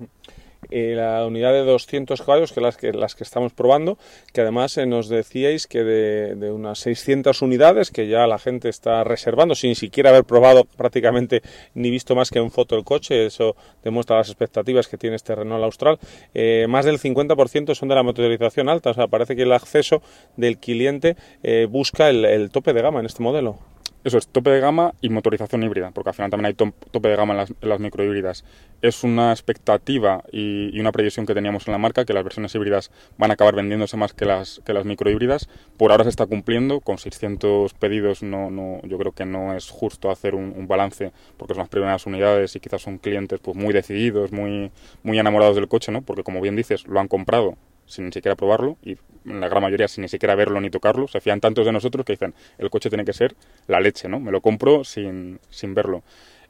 Eh, 0.72 0.94
la 0.96 1.26
unidad 1.26 1.54
de 1.54 1.64
200 1.64 2.22
caballos, 2.22 2.52
que 2.52 2.62
las 2.62 2.78
que, 2.78 2.92
las 2.94 3.16
que 3.16 3.24
estamos 3.24 3.54
probando, 3.54 3.98
que 4.34 4.42
además 4.42 4.78
eh, 4.78 4.86
nos 4.86 5.10
decíais 5.10 5.68
que 5.68 5.84
de, 5.84 6.52
unas 6.52 6.80
600 6.80 7.42
unidades 7.42 7.92
que 7.92 8.08
ya 8.08 8.28
la 8.28 8.38
gente 8.40 8.70
está 8.70 9.04
reservando, 9.04 9.56
sin 9.56 9.76
siquiera 9.76 10.10
haber 10.10 10.24
probado 10.24 10.66
prácticamente 10.66 11.42
ni 11.74 11.90
visto 11.90 12.16
más 12.16 12.30
que 12.30 12.40
en 12.40 12.52
foto 12.52 12.76
el 12.76 12.84
coche, 12.84 13.26
eso 13.26 13.56
demuestra 13.84 14.18
las 14.18 14.30
expectativas 14.30 14.88
que 14.88 14.98
tiene 14.98 15.16
este 15.16 15.36
Renault 15.36 15.64
Austral, 15.64 16.00
eh, 16.34 16.66
más 16.68 16.86
del 16.86 17.00
50% 17.00 17.76
son 17.76 17.90
de 17.90 17.96
la 17.96 18.04
motorización 18.04 18.70
alta, 18.70 18.92
o 18.92 18.94
sea, 18.94 19.08
parece 19.08 19.36
que 19.36 19.44
el 19.44 19.54
acceso 19.54 20.02
del 20.36 20.58
cliente 20.58 21.16
eh, 21.44 21.68
busca 21.70 22.10
el, 22.10 22.26
el 22.26 22.52
tope 22.52 22.74
de 22.74 22.82
gama 22.82 23.00
en 23.00 23.06
este 23.06 23.24
modelo. 23.24 23.60
Eso 24.04 24.18
es, 24.18 24.28
tope 24.28 24.52
de 24.52 24.60
gama 24.60 24.94
y 25.02 25.10
motorización 25.10 25.64
híbrida, 25.64 25.92
porque 25.92 26.12
al 26.12 26.16
final 26.16 26.32
también 26.32 26.46
hay 26.46 26.54
tope 26.54 27.10
de 27.10 27.16
gama 27.16 27.34
en 27.34 27.38
las, 27.38 27.50
en 27.50 27.70
las 27.70 27.80
microhíbridas. 27.80 28.46
Es 28.82 29.04
una 29.04 29.32
expectativa 29.32 30.24
y, 30.32 30.80
una 30.80 30.92
previsión 30.92 31.26
que 31.26 31.34
teníamos 31.34 31.68
en 31.68 31.74
la 31.74 31.78
marca 31.78 32.06
que 32.06 32.14
las 32.14 32.24
versiones 32.24 32.54
híbridas 32.56 32.92
van 33.18 33.32
a 33.32 33.34
acabar 33.34 33.56
vendiéndose 33.56 33.98
más 33.98 34.14
que 34.14 34.26
las, 34.26 34.62
que 34.66 34.74
las 34.74 34.86
microhíbridas. 34.86 35.50
Por 35.78 35.92
ahora 35.92 36.04
se 36.04 36.10
está 36.10 36.26
cumpliendo, 36.26 36.80
con 36.80 36.98
600 36.98 37.74
pedidos 37.74 38.24
no, 38.24 38.82
yo 38.84 38.98
creo 38.98 39.12
que 39.12 39.26
no 39.26 39.54
es 39.54 39.70
justo 39.70 40.12
hacer 40.12 40.36
un, 40.36 40.54
un 40.56 40.68
balance, 40.68 41.12
porque 41.38 41.54
son 41.54 41.62
las 41.62 41.70
primeras 41.70 42.06
unidades 42.06 42.56
y 42.56 42.60
quizás 42.60 42.82
son 42.82 43.00
clientes 43.00 43.40
pues, 43.42 43.58
muy 43.58 43.74
decididos, 43.74 44.32
muy, 44.32 44.72
muy 45.04 45.20
enamorados 45.20 45.56
del 45.56 45.68
coche, 45.68 45.92
¿no? 45.92 46.02
porque 46.02 46.24
como 46.24 46.42
bien 46.42 46.56
dices, 46.56 46.88
lo 46.88 47.00
han 47.00 47.08
comprado 47.08 47.58
sin 47.88 48.06
ni 48.06 48.12
siquiera 48.12 48.36
probarlo 48.36 48.78
y 48.84 48.98
la 49.26 49.48
gran 49.50 49.64
mayoría 49.64 49.88
sin 49.88 50.04
ni 50.04 50.08
siquiera 50.08 50.36
verlo 50.36 50.62
ni 50.62 50.70
tocarlo. 50.70 51.08
Se 51.08 51.20
fían 51.20 51.42
tantos 51.42 51.66
de 51.66 51.72
nosotros 51.72 52.06
que 52.06 52.14
dicen, 52.14 52.34
el 52.58 52.70
coche 52.70 52.90
tiene 52.90 53.06
que 53.06 53.14
ser 53.14 53.36
la 53.68 53.80
leche, 53.80 54.08
¿no? 54.08 54.20
Me 54.20 54.32
lo 54.32 54.42
compro 54.42 54.84
sin, 54.84 55.40
sin 55.50 55.74
verlo. 55.74 56.04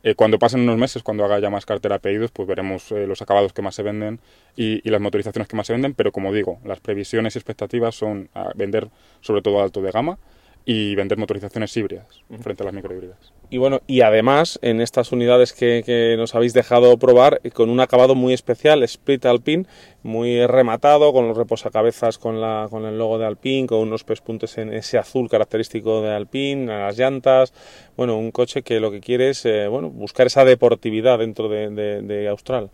Eh, 0.04 0.16
cuando 0.16 0.38
pasen 0.38 0.62
unos 0.62 0.78
meses, 0.78 1.02
cuando 1.02 1.26
haga 1.26 1.40
ya 1.40 1.50
más 1.50 1.66
cartera 1.66 1.96
de 1.96 2.00
pedidos, 2.00 2.32
pues 2.32 2.48
veremos 2.48 2.92
eh, 2.92 3.08
los 3.08 3.22
acabados 3.22 3.52
que 3.52 3.62
más 3.62 3.76
se 3.76 3.84
venden 3.84 4.20
y, 4.56 4.88
las 4.90 5.02
motorizaciones 5.02 5.48
que 5.48 5.56
más 5.56 5.68
se 5.68 5.74
venden, 5.74 5.94
pero 5.94 6.12
como 6.12 6.32
digo, 6.32 6.60
las 6.64 6.80
previsiones 6.80 7.36
y 7.36 7.40
expectativas 7.40 7.96
son 7.96 8.30
vender 8.56 8.90
sobre 9.22 9.42
todo 9.42 9.62
alto 9.62 9.82
de 9.82 9.92
gama 9.92 10.18
y 10.70 10.96
vender 10.96 11.18
motorizaciones 11.18 11.78
híbridas 11.78 12.06
frente 12.42 12.62
a 12.62 12.66
las 12.66 12.74
microhíbridas. 12.74 13.32
Y 13.50 13.58
bueno, 13.58 13.80
y 13.88 14.02
además 14.02 14.60
en 14.62 14.82
estas 14.82 15.14
unidades 15.14 15.54
que, 15.54 15.82
que, 15.86 16.16
nos 16.18 16.36
habéis 16.36 16.52
dejado 16.52 16.98
probar, 16.98 17.40
con 17.54 17.70
un 17.70 17.80
acabado 17.80 18.16
muy 18.16 18.34
especial, 18.34 18.84
Split 18.84 19.26
Alpine, 19.26 19.66
muy 20.04 20.46
rematado, 20.46 21.14
con 21.14 21.26
los 21.30 21.38
reposacabezas 21.38 22.18
con, 22.18 22.42
la, 22.42 22.68
con 22.70 22.84
el 22.84 22.98
logo 22.98 23.18
de 23.18 23.26
Alpine, 23.26 23.66
con 23.66 23.80
unos 23.80 24.04
pespuntes 24.04 24.58
en 24.58 24.74
ese 24.74 24.98
azul 24.98 25.30
característico 25.30 26.02
de 26.02 26.14
Alpine, 26.14 26.66
las 26.66 26.98
llantas. 26.98 27.54
Bueno, 27.96 28.18
un 28.18 28.32
coche 28.32 28.62
que 28.62 28.82
lo 28.82 28.92
que 28.92 29.00
quiere 29.00 29.30
es 29.30 29.46
eh, 29.46 29.70
bueno, 29.70 29.90
buscar 29.90 30.28
esa 30.28 30.44
deportividad 30.44 31.20
dentro 31.20 31.48
de, 31.48 31.70
de, 31.70 32.02
de 32.02 32.28
Austral. 32.28 32.72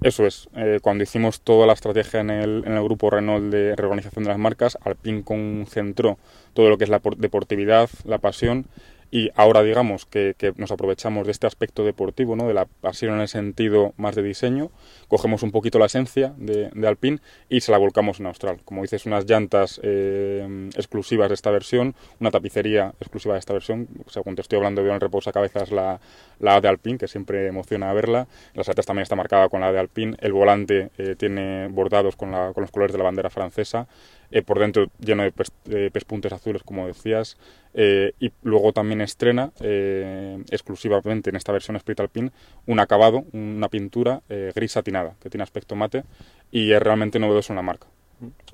Eso 0.00 0.26
es, 0.26 0.48
eh, 0.54 0.78
cuando 0.80 1.02
hicimos 1.02 1.40
toda 1.40 1.66
la 1.66 1.72
estrategia 1.72 2.20
en 2.20 2.30
el, 2.30 2.62
en 2.64 2.72
el, 2.72 2.82
grupo 2.84 3.10
Renault 3.10 3.50
de 3.50 3.74
reorganización 3.74 4.24
de 4.24 4.30
las 4.30 4.38
marcas, 4.38 4.78
Alpine 4.82 5.24
concentró 5.24 6.18
todo 6.54 6.68
lo 6.68 6.78
que 6.78 6.84
es 6.84 6.90
la 6.90 7.00
deportividad, 7.16 7.90
la 8.04 8.18
pasión 8.18 8.66
y 9.10 9.30
ahora 9.34 9.62
digamos 9.62 10.04
que, 10.04 10.34
que, 10.36 10.52
nos 10.56 10.70
aprovechamos 10.70 11.26
de 11.26 11.32
este 11.32 11.46
aspecto 11.46 11.84
deportivo, 11.84 12.36
¿no? 12.36 12.46
de 12.46 12.54
la 12.54 12.66
pasión 12.66 13.14
en 13.14 13.20
el 13.20 13.28
sentido 13.28 13.94
más 13.96 14.14
de 14.14 14.22
diseño, 14.22 14.70
cogemos 15.08 15.42
un 15.42 15.50
poquito 15.50 15.78
la 15.78 15.86
esencia 15.86 16.34
de, 16.36 16.70
de 16.74 16.88
Alpine 16.88 17.20
y 17.48 17.60
se 17.60 17.72
la 17.72 17.78
volcamos 17.78 18.20
en 18.20 18.26
Austral. 18.26 18.60
Como 18.64 18.82
dices, 18.82 19.06
unas 19.06 19.24
llantas 19.24 19.80
eh, 19.82 20.68
exclusivas 20.76 21.28
de 21.28 21.34
esta 21.34 21.50
versión, 21.50 21.94
una 22.20 22.30
tapicería 22.30 22.92
exclusiva 23.00 23.34
de 23.34 23.40
esta 23.40 23.54
versión, 23.54 23.88
según 24.08 24.34
te 24.34 24.42
estoy 24.42 24.56
hablando 24.58 24.82
veo 24.82 24.94
en 24.94 25.02
el 25.02 25.32
cabezas 25.32 25.70
la, 25.70 26.00
la 26.38 26.60
de 26.60 26.68
Alpine, 26.68 26.98
que 26.98 27.08
siempre 27.08 27.46
emociona 27.46 27.92
verla, 27.92 28.26
las 28.54 28.68
atrás 28.68 28.86
también 28.86 29.02
está 29.02 29.16
marcada 29.16 29.48
con 29.48 29.60
la 29.60 29.72
de 29.72 29.78
Alpine, 29.78 30.16
el 30.20 30.32
volante 30.32 30.90
eh, 30.98 31.14
tiene 31.16 31.68
bordados 31.68 32.16
con, 32.16 32.30
la, 32.30 32.52
con 32.52 32.62
los 32.62 32.70
colores 32.70 32.92
de 32.92 32.98
la 32.98 33.04
bandera 33.04 33.30
francesa, 33.30 33.88
eh, 34.30 34.42
por 34.42 34.58
dentro 34.58 34.88
lleno 34.98 35.22
de, 35.22 35.32
de 35.64 35.90
pespuntes 35.90 36.32
azules, 36.32 36.62
como 36.62 36.86
decías, 36.86 37.38
eh, 37.80 38.12
y 38.18 38.32
luego 38.42 38.72
también 38.72 39.00
estrena 39.00 39.52
eh, 39.60 40.42
exclusivamente 40.50 41.30
en 41.30 41.36
esta 41.36 41.52
versión 41.52 41.76
Split 41.76 42.00
Alpine 42.00 42.32
un 42.66 42.80
acabado, 42.80 43.22
una 43.32 43.68
pintura 43.68 44.20
eh, 44.28 44.50
gris 44.52 44.72
satinada, 44.72 45.14
que 45.22 45.30
tiene 45.30 45.44
aspecto 45.44 45.76
mate 45.76 46.02
y 46.50 46.72
es 46.72 46.82
realmente 46.82 47.20
novedoso 47.20 47.52
en 47.52 47.56
la 47.58 47.62
marca. 47.62 47.86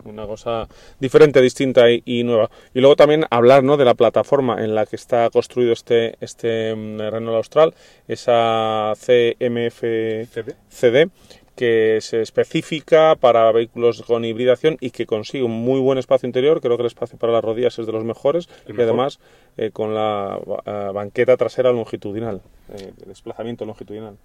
Una 0.04 0.26
cosa 0.26 0.68
diferente, 1.00 1.40
distinta 1.40 1.90
y, 1.90 2.02
y, 2.04 2.22
nueva. 2.22 2.50
Y 2.74 2.80
luego 2.80 2.96
también 2.96 3.24
hablar 3.30 3.64
¿no? 3.64 3.78
de 3.78 3.86
la 3.86 3.94
plataforma 3.94 4.62
en 4.62 4.74
la 4.74 4.84
que 4.84 4.96
está 4.96 5.30
construido 5.30 5.72
este, 5.72 6.16
este 6.20 6.74
Renault 6.74 7.36
Austral, 7.36 7.74
esa 8.06 8.92
CMF 8.94 9.80
CD, 9.80 10.54
CD 10.68 11.08
que 11.56 11.96
es 11.96 12.12
específica 12.12 13.16
para 13.16 13.50
vehículos 13.52 14.02
con 14.02 14.24
hibridación 14.24 14.76
y 14.80 14.90
que 14.90 15.06
consigue 15.06 15.44
un 15.44 15.52
muy 15.52 15.80
buen 15.80 15.98
espacio 15.98 16.26
interior. 16.26 16.60
Creo 16.60 16.76
que 16.76 16.82
el 16.82 16.88
espacio 16.88 17.18
para 17.18 17.32
las 17.32 17.44
rodillas 17.44 17.78
es 17.78 17.86
de 17.86 17.92
los 17.92 18.04
mejores 18.04 18.48
el 18.66 18.70
y 18.70 18.72
mejor. 18.72 18.84
además 18.84 19.20
eh, 19.56 19.70
con 19.70 19.94
la 19.94 20.38
uh, 20.44 20.92
banqueta 20.92 21.36
trasera 21.36 21.72
longitudinal, 21.72 22.42
eh, 22.74 22.92
desplazamiento 23.06 23.64
longitudinal. 23.64 24.16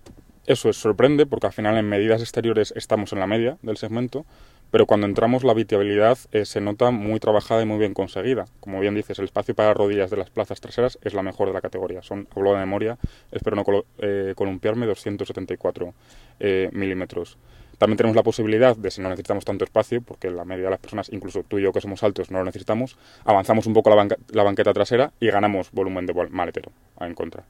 Eso 0.45 0.69
es, 0.69 0.77
sorprende 0.77 1.25
porque 1.27 1.47
al 1.47 1.53
final 1.53 1.77
en 1.77 1.87
medidas 1.87 2.21
exteriores 2.21 2.73
estamos 2.75 3.13
en 3.13 3.19
la 3.19 3.27
media 3.27 3.57
del 3.61 3.77
segmento, 3.77 4.25
pero 4.71 4.85
cuando 4.85 5.07
entramos 5.07 5.43
la 5.43 5.51
habitabilidad 5.51 6.17
eh, 6.31 6.45
se 6.45 6.61
nota 6.61 6.91
muy 6.91 7.19
trabajada 7.19 7.61
y 7.61 7.65
muy 7.65 7.77
bien 7.77 7.93
conseguida. 7.93 8.45
Como 8.59 8.79
bien 8.79 8.95
dices, 8.95 9.17
el 9.19 9.25
espacio 9.25 9.55
para 9.55 9.73
rodillas 9.73 10.09
de 10.09 10.17
las 10.17 10.29
plazas 10.29 10.61
traseras 10.61 10.99
es 11.01 11.13
la 11.13 11.23
mejor 11.23 11.47
de 11.47 11.53
la 11.53 11.61
categoría. 11.61 12.01
Son, 12.01 12.27
hablo 12.35 12.53
de 12.53 12.59
memoria, 12.59 12.97
espero 13.31 13.55
no 13.55 13.63
col 13.63 13.85
eh, 13.99 14.33
columpiarme, 14.35 14.85
274 14.85 15.93
eh, 16.39 16.69
milímetros. 16.71 17.37
También 17.79 17.95
tenemos 17.95 18.15
la 18.15 18.23
posibilidad 18.23 18.75
de, 18.75 18.91
si 18.91 19.01
no 19.01 19.07
necesitamos 19.07 19.45
tanto 19.45 19.63
espacio, 19.63 20.01
porque 20.01 20.29
la 20.29 20.43
media 20.43 20.65
de 20.65 20.71
las 20.71 20.79
personas, 20.79 21.09
incluso 21.13 21.43
tú 21.43 21.59
y 21.59 21.63
yo 21.63 21.71
que 21.71 21.79
somos 21.79 22.03
altos, 22.03 22.29
no 22.29 22.39
lo 22.39 22.43
necesitamos, 22.43 22.97
avanzamos 23.23 23.67
un 23.67 23.73
poco 23.73 23.89
la, 23.89 24.43
banqueta 24.43 24.73
trasera 24.73 25.13
y 25.21 25.27
ganamos 25.27 25.71
volumen 25.71 26.05
de 26.05 26.13
maletero 26.29 26.73
en 26.99 27.13
contra. 27.13 27.45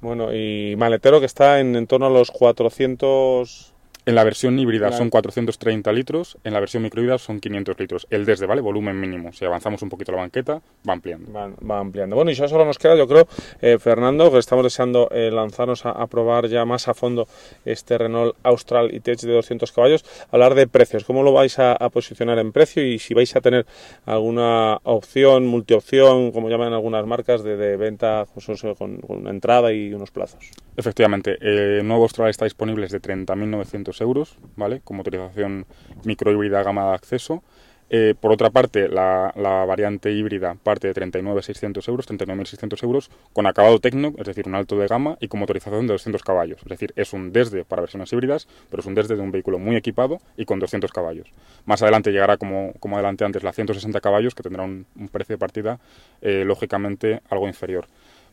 Bueno, 0.00 0.32
y 0.32 0.76
maletero 0.76 1.18
que 1.18 1.26
está 1.26 1.58
en 1.58 1.88
torno 1.88 2.06
a 2.06 2.10
los 2.10 2.30
400 2.30 3.74
en 4.08 4.14
la 4.14 4.24
versión 4.24 4.58
híbrida 4.58 4.86
claro. 4.86 4.96
son 4.96 5.10
430 5.10 5.92
litros, 5.92 6.38
en 6.42 6.54
la 6.54 6.60
versión 6.60 6.82
microhíbrida 6.82 7.18
son 7.18 7.40
500 7.40 7.78
litros. 7.78 8.06
El 8.08 8.24
desde, 8.24 8.46
¿vale? 8.46 8.62
Volumen 8.62 8.98
mínimo. 8.98 9.34
Si 9.34 9.44
avanzamos 9.44 9.82
un 9.82 9.90
poquito 9.90 10.12
la 10.12 10.18
banqueta, 10.18 10.62
va 10.88 10.94
ampliando. 10.94 11.30
Va, 11.30 11.50
va 11.70 11.78
ampliando. 11.78 12.16
Bueno, 12.16 12.30
y 12.30 12.34
ya 12.34 12.48
solo 12.48 12.64
nos 12.64 12.78
queda, 12.78 12.96
yo 12.96 13.06
creo, 13.06 13.28
eh, 13.60 13.78
Fernando, 13.78 14.32
que 14.32 14.38
estamos 14.38 14.64
deseando 14.64 15.10
eh, 15.10 15.30
lanzarnos 15.30 15.84
a, 15.84 15.90
a, 15.90 16.06
probar 16.06 16.48
ya 16.48 16.64
más 16.64 16.88
a 16.88 16.94
fondo 16.94 17.28
este 17.66 17.98
Renault 17.98 18.34
Austral 18.44 18.94
e-Tech 18.94 19.20
de 19.20 19.34
200 19.34 19.70
caballos, 19.72 20.06
hablar 20.30 20.54
de 20.54 20.66
precios. 20.66 21.04
¿Cómo 21.04 21.22
lo 21.22 21.34
vais 21.34 21.58
a, 21.58 21.72
a, 21.72 21.90
posicionar 21.90 22.38
en 22.38 22.52
precio 22.52 22.82
y 22.82 22.98
si 22.98 23.12
vais 23.12 23.36
a 23.36 23.42
tener 23.42 23.66
alguna 24.06 24.78
opción, 24.84 25.46
multiopción, 25.46 26.32
como 26.32 26.48
llaman 26.48 26.72
algunas 26.72 27.04
marcas, 27.04 27.42
de, 27.42 27.58
de 27.58 27.76
venta 27.76 28.24
pues, 28.32 28.46
con, 28.78 28.96
con, 29.02 29.18
una 29.18 29.30
entrada 29.30 29.70
y 29.70 29.92
unos 29.92 30.10
plazos? 30.10 30.50
Efectivamente. 30.78 31.36
El 31.42 31.86
nuevo 31.86 32.04
Austral 32.04 32.30
está 32.30 32.46
disponible 32.46 32.84
desde 32.84 33.02
30.900 33.02 33.97
euros, 34.00 34.38
¿vale? 34.56 34.80
Con 34.82 34.96
motorización 34.96 35.66
microhíbrida 36.04 36.62
gama 36.62 36.88
de 36.88 36.94
acceso. 36.94 37.42
Eh, 37.90 38.14
por 38.20 38.32
otra 38.32 38.50
parte, 38.50 38.88
la, 38.88 39.32
variante 39.66 40.12
híbrida 40.12 40.56
parte 40.62 40.92
de 40.92 40.94
39.600 40.94 41.88
euros, 41.88 42.08
39.600 42.08 42.82
euros, 42.82 43.10
con 43.32 43.46
acabado 43.46 43.78
tecno, 43.78 44.12
es 44.18 44.26
decir, 44.26 44.46
un 44.46 44.54
alto 44.54 44.78
de 44.78 44.86
gama, 44.86 45.16
y 45.20 45.28
con 45.28 45.40
motorización 45.40 45.86
de 45.86 45.94
200 45.94 46.22
caballos. 46.22 46.60
Es 46.62 46.68
decir, 46.68 46.92
es 46.96 47.12
un 47.12 47.32
desde 47.32 47.64
para 47.64 47.80
versiones 47.80 48.12
híbridas, 48.12 48.46
pero 48.70 48.80
es 48.80 48.86
un 48.86 48.94
desde 48.94 49.16
de 49.16 49.22
un 49.22 49.30
vehículo 49.30 49.58
muy 49.58 49.76
equipado 49.76 50.20
y 50.36 50.44
con 50.44 50.58
200 50.58 50.92
caballos. 50.92 51.32
Más 51.64 51.80
adelante 51.82 52.12
llegará, 52.12 52.36
como, 52.36 52.74
como 52.78 52.96
adelante 52.96 53.24
antes, 53.24 53.42
la 53.42 53.52
160 53.52 54.00
caballos, 54.00 54.34
que 54.34 54.42
tendrá 54.42 54.64
un, 54.64 54.86
un 54.94 55.08
precio 55.08 55.34
de 55.34 55.38
partida, 55.38 55.80
eh, 56.20 56.44
lógicamente, 56.44 57.22
algo 57.30 57.46
inferior. 57.46 57.86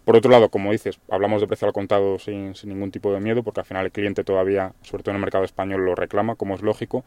Por 0.06 0.16
otro 0.16 0.32
lado, 0.32 0.50
como 0.50 0.72
dices, 0.72 1.00
hablamos 1.10 1.42
de 1.42 1.48
precio 1.48 1.68
al 1.68 1.74
contado 1.74 2.20
sin, 2.20 2.56
sin, 2.56 2.70
ningún 2.70 2.92
tipo 2.92 3.12
de 3.12 3.20
miedo, 3.20 3.44
porque 3.44 3.62
al 3.62 3.66
final 3.66 3.86
el 3.86 3.92
cliente 3.92 4.24
todavía, 4.24 4.74
sobre 4.84 5.04
todo 5.04 5.12
en 5.12 5.18
el 5.18 5.22
mercado 5.22 5.44
español, 5.44 5.84
lo 5.84 5.96
reclama, 5.96 6.36
como 6.36 6.56
es 6.56 6.62
lógico, 6.62 7.04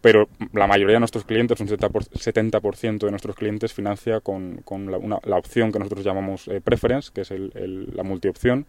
pero 0.00 0.28
la 0.52 0.68
mayoría 0.68 0.94
de 0.94 1.00
nuestros 1.00 1.24
clientes, 1.24 1.58
un 1.60 1.66
70% 1.66 2.98
de 2.98 3.10
nuestros 3.10 3.34
clientes, 3.34 3.72
financia 3.72 4.20
con, 4.20 4.62
la, 5.24 5.36
opción 5.36 5.72
que 5.72 5.80
nosotros 5.80 6.04
llamamos 6.04 6.46
eh, 6.46 6.60
preference, 6.60 7.10
que 7.12 7.22
es 7.22 7.32
el, 7.32 7.50
el, 7.56 7.96
la 7.96 8.04
multiopción, 8.04 8.66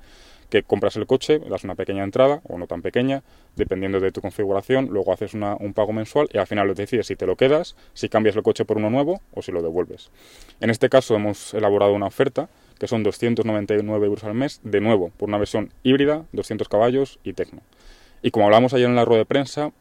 que 0.49 0.63
compras 0.63 0.95
el 0.95 1.05
coche, 1.05 1.39
das 1.39 1.63
una 1.63 1.75
pequeña 1.75 2.03
entrada 2.03 2.41
o 2.47 2.57
no 2.57 2.67
tan 2.67 2.81
pequeña, 2.81 3.21
dependiendo 3.55 3.99
de 3.99 4.11
tu 4.11 4.21
configuración, 4.21 4.87
luego 4.89 5.13
haces 5.13 5.33
una, 5.33 5.55
un 5.55 5.73
pago 5.73 5.93
mensual 5.93 6.29
y 6.33 6.37
al 6.37 6.47
final 6.47 6.73
decides 6.73 7.07
si 7.07 7.15
te 7.15 7.25
lo 7.25 7.35
quedas, 7.35 7.75
si 7.93 8.09
cambias 8.09 8.35
el 8.35 8.43
coche 8.43 8.65
por 8.65 8.77
uno 8.77 8.89
nuevo 8.89 9.21
o 9.33 9.41
si 9.41 9.51
lo 9.51 9.61
devuelves. 9.61 10.09
En 10.61 10.69
este 10.69 10.89
caso 10.89 11.15
hemos 11.15 11.53
elaborado 11.53 11.93
una 11.93 12.07
oferta 12.07 12.49
que 12.79 12.87
son 12.87 13.03
299 13.03 14.05
euros 14.05 14.23
al 14.23 14.33
mes, 14.33 14.61
de 14.63 14.81
nuevo, 14.81 15.11
por 15.17 15.29
una 15.29 15.37
versión 15.37 15.71
híbrida, 15.83 16.25
200 16.31 16.67
caballos 16.69 17.19
y 17.23 17.33
tecno. 17.33 17.61
Y 18.21 18.31
como 18.31 18.45
hablamos 18.45 18.73
ayer 18.73 18.87
en 18.87 18.95
la 18.95 19.05
rueda 19.05 19.19
de 19.19 19.25
prensa, 19.25 19.71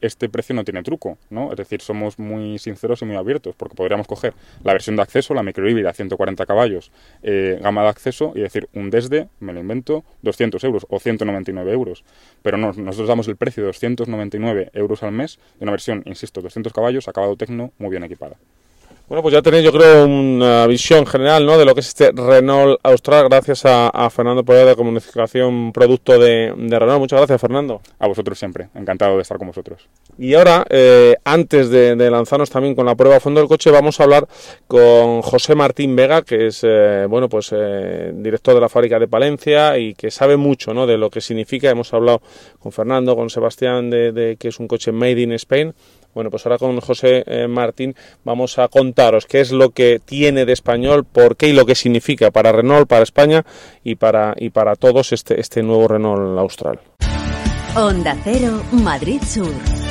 este 0.00 0.28
precio 0.28 0.54
no 0.54 0.64
tiene 0.64 0.82
truco, 0.82 1.16
¿no? 1.30 1.50
Es 1.50 1.56
decir, 1.56 1.80
somos 1.80 2.18
muy 2.18 2.58
sinceros 2.58 3.00
y 3.02 3.04
muy 3.06 3.16
abiertos, 3.16 3.54
porque 3.56 3.74
podríamos 3.74 4.06
coger 4.06 4.34
la 4.62 4.72
versión 4.72 4.96
de 4.96 5.02
acceso, 5.02 5.32
la 5.34 5.42
microhíbrida, 5.42 5.92
140 5.92 6.44
caballos, 6.46 6.90
eh, 7.22 7.58
gama 7.62 7.82
de 7.82 7.88
acceso, 7.88 8.32
y 8.34 8.40
decir, 8.40 8.68
un 8.74 8.90
desde, 8.90 9.28
me 9.40 9.52
lo 9.52 9.60
invento, 9.60 10.04
200 10.22 10.62
euros 10.64 10.86
o 10.90 11.00
199 11.00 11.72
euros. 11.72 12.04
Pero 12.42 12.58
no, 12.58 12.72
nosotros 12.72 13.08
damos 13.08 13.28
el 13.28 13.36
precio 13.36 13.62
de 13.62 13.68
299 13.68 14.70
euros 14.74 15.02
al 15.02 15.12
mes 15.12 15.38
de 15.58 15.64
una 15.64 15.72
versión, 15.72 16.02
insisto, 16.04 16.42
200 16.42 16.72
caballos, 16.72 17.08
acabado 17.08 17.36
tecno, 17.36 17.72
muy 17.78 17.90
bien 17.90 18.04
equipada. 18.04 18.36
Bueno, 19.06 19.20
pues 19.20 19.34
ya 19.34 19.42
tenéis, 19.42 19.62
yo 19.62 19.70
creo, 19.70 20.06
una 20.06 20.66
visión 20.66 21.04
general 21.04 21.44
¿no? 21.44 21.58
de 21.58 21.66
lo 21.66 21.74
que 21.74 21.80
es 21.80 21.88
este 21.88 22.10
Renault 22.10 22.80
Austral, 22.82 23.28
gracias 23.28 23.66
a, 23.66 24.08
Fernando 24.08 24.42
Poder 24.42 24.66
de 24.66 24.74
Comunicación 24.76 25.72
Producto 25.72 26.18
de, 26.18 26.54
Renault. 26.56 27.00
Muchas 27.00 27.18
gracias, 27.18 27.38
Fernando. 27.38 27.82
A 27.98 28.08
vosotros 28.08 28.38
siempre, 28.38 28.70
encantado 28.74 29.16
de 29.16 29.20
estar 29.20 29.36
con 29.36 29.48
vosotros. 29.48 29.86
Y 30.16 30.32
ahora, 30.32 30.64
eh, 30.70 31.16
antes 31.22 31.68
de, 31.68 31.94
lanzarnos 32.10 32.48
también 32.48 32.74
con 32.74 32.86
la 32.86 32.94
prueba 32.94 33.16
a 33.16 33.20
fondo 33.20 33.40
del 33.40 33.48
coche, 33.48 33.70
vamos 33.70 34.00
a 34.00 34.04
hablar 34.04 34.26
con 34.66 35.20
José 35.20 35.54
Martín 35.54 35.94
Vega, 35.94 36.22
que 36.22 36.46
es 36.46 36.60
eh, 36.62 37.04
bueno, 37.06 37.28
pues 37.28 37.50
eh, 37.54 38.10
director 38.14 38.54
de 38.54 38.60
la 38.62 38.70
fábrica 38.70 38.98
de 38.98 39.06
Palencia 39.06 39.76
y 39.76 39.92
que 39.92 40.10
sabe 40.10 40.38
mucho 40.38 40.72
¿no? 40.72 40.86
de 40.86 40.96
lo 40.96 41.10
que 41.10 41.20
significa. 41.20 41.68
Hemos 41.68 41.92
hablado 41.92 42.22
con 42.58 42.72
Fernando, 42.72 43.14
con 43.16 43.28
Sebastián, 43.28 43.90
de, 43.90 44.12
de 44.12 44.36
que 44.36 44.48
es 44.48 44.58
un 44.58 44.66
coche 44.66 44.92
made 44.92 45.20
in 45.20 45.32
Spain 45.32 45.74
bueno, 46.14 46.30
pues 46.30 46.46
ahora 46.46 46.58
con 46.58 46.80
José 46.80 47.24
eh, 47.26 47.46
Martín 47.48 47.94
vamos 48.24 48.58
a 48.58 48.68
contaros 48.68 49.26
qué 49.26 49.40
es 49.40 49.52
lo 49.52 49.70
que 49.70 50.00
tiene 50.04 50.44
de 50.44 50.52
español, 50.52 51.04
por 51.04 51.36
qué 51.36 51.48
y 51.48 51.52
lo 51.52 51.66
que 51.66 51.74
significa 51.74 52.30
para 52.30 52.52
Renault, 52.52 52.88
para 52.88 53.02
España 53.02 53.44
y 53.82 53.96
para, 53.96 54.34
y 54.36 54.50
para 54.50 54.76
todos 54.76 55.12
este, 55.12 55.40
este 55.40 55.62
nuevo 55.62 55.88
Renault 55.88 56.38
Austral. 56.38 56.80
Onda 57.76 58.16
Cero, 58.24 58.62
Madrid 58.72 59.20
Sur. 59.22 59.83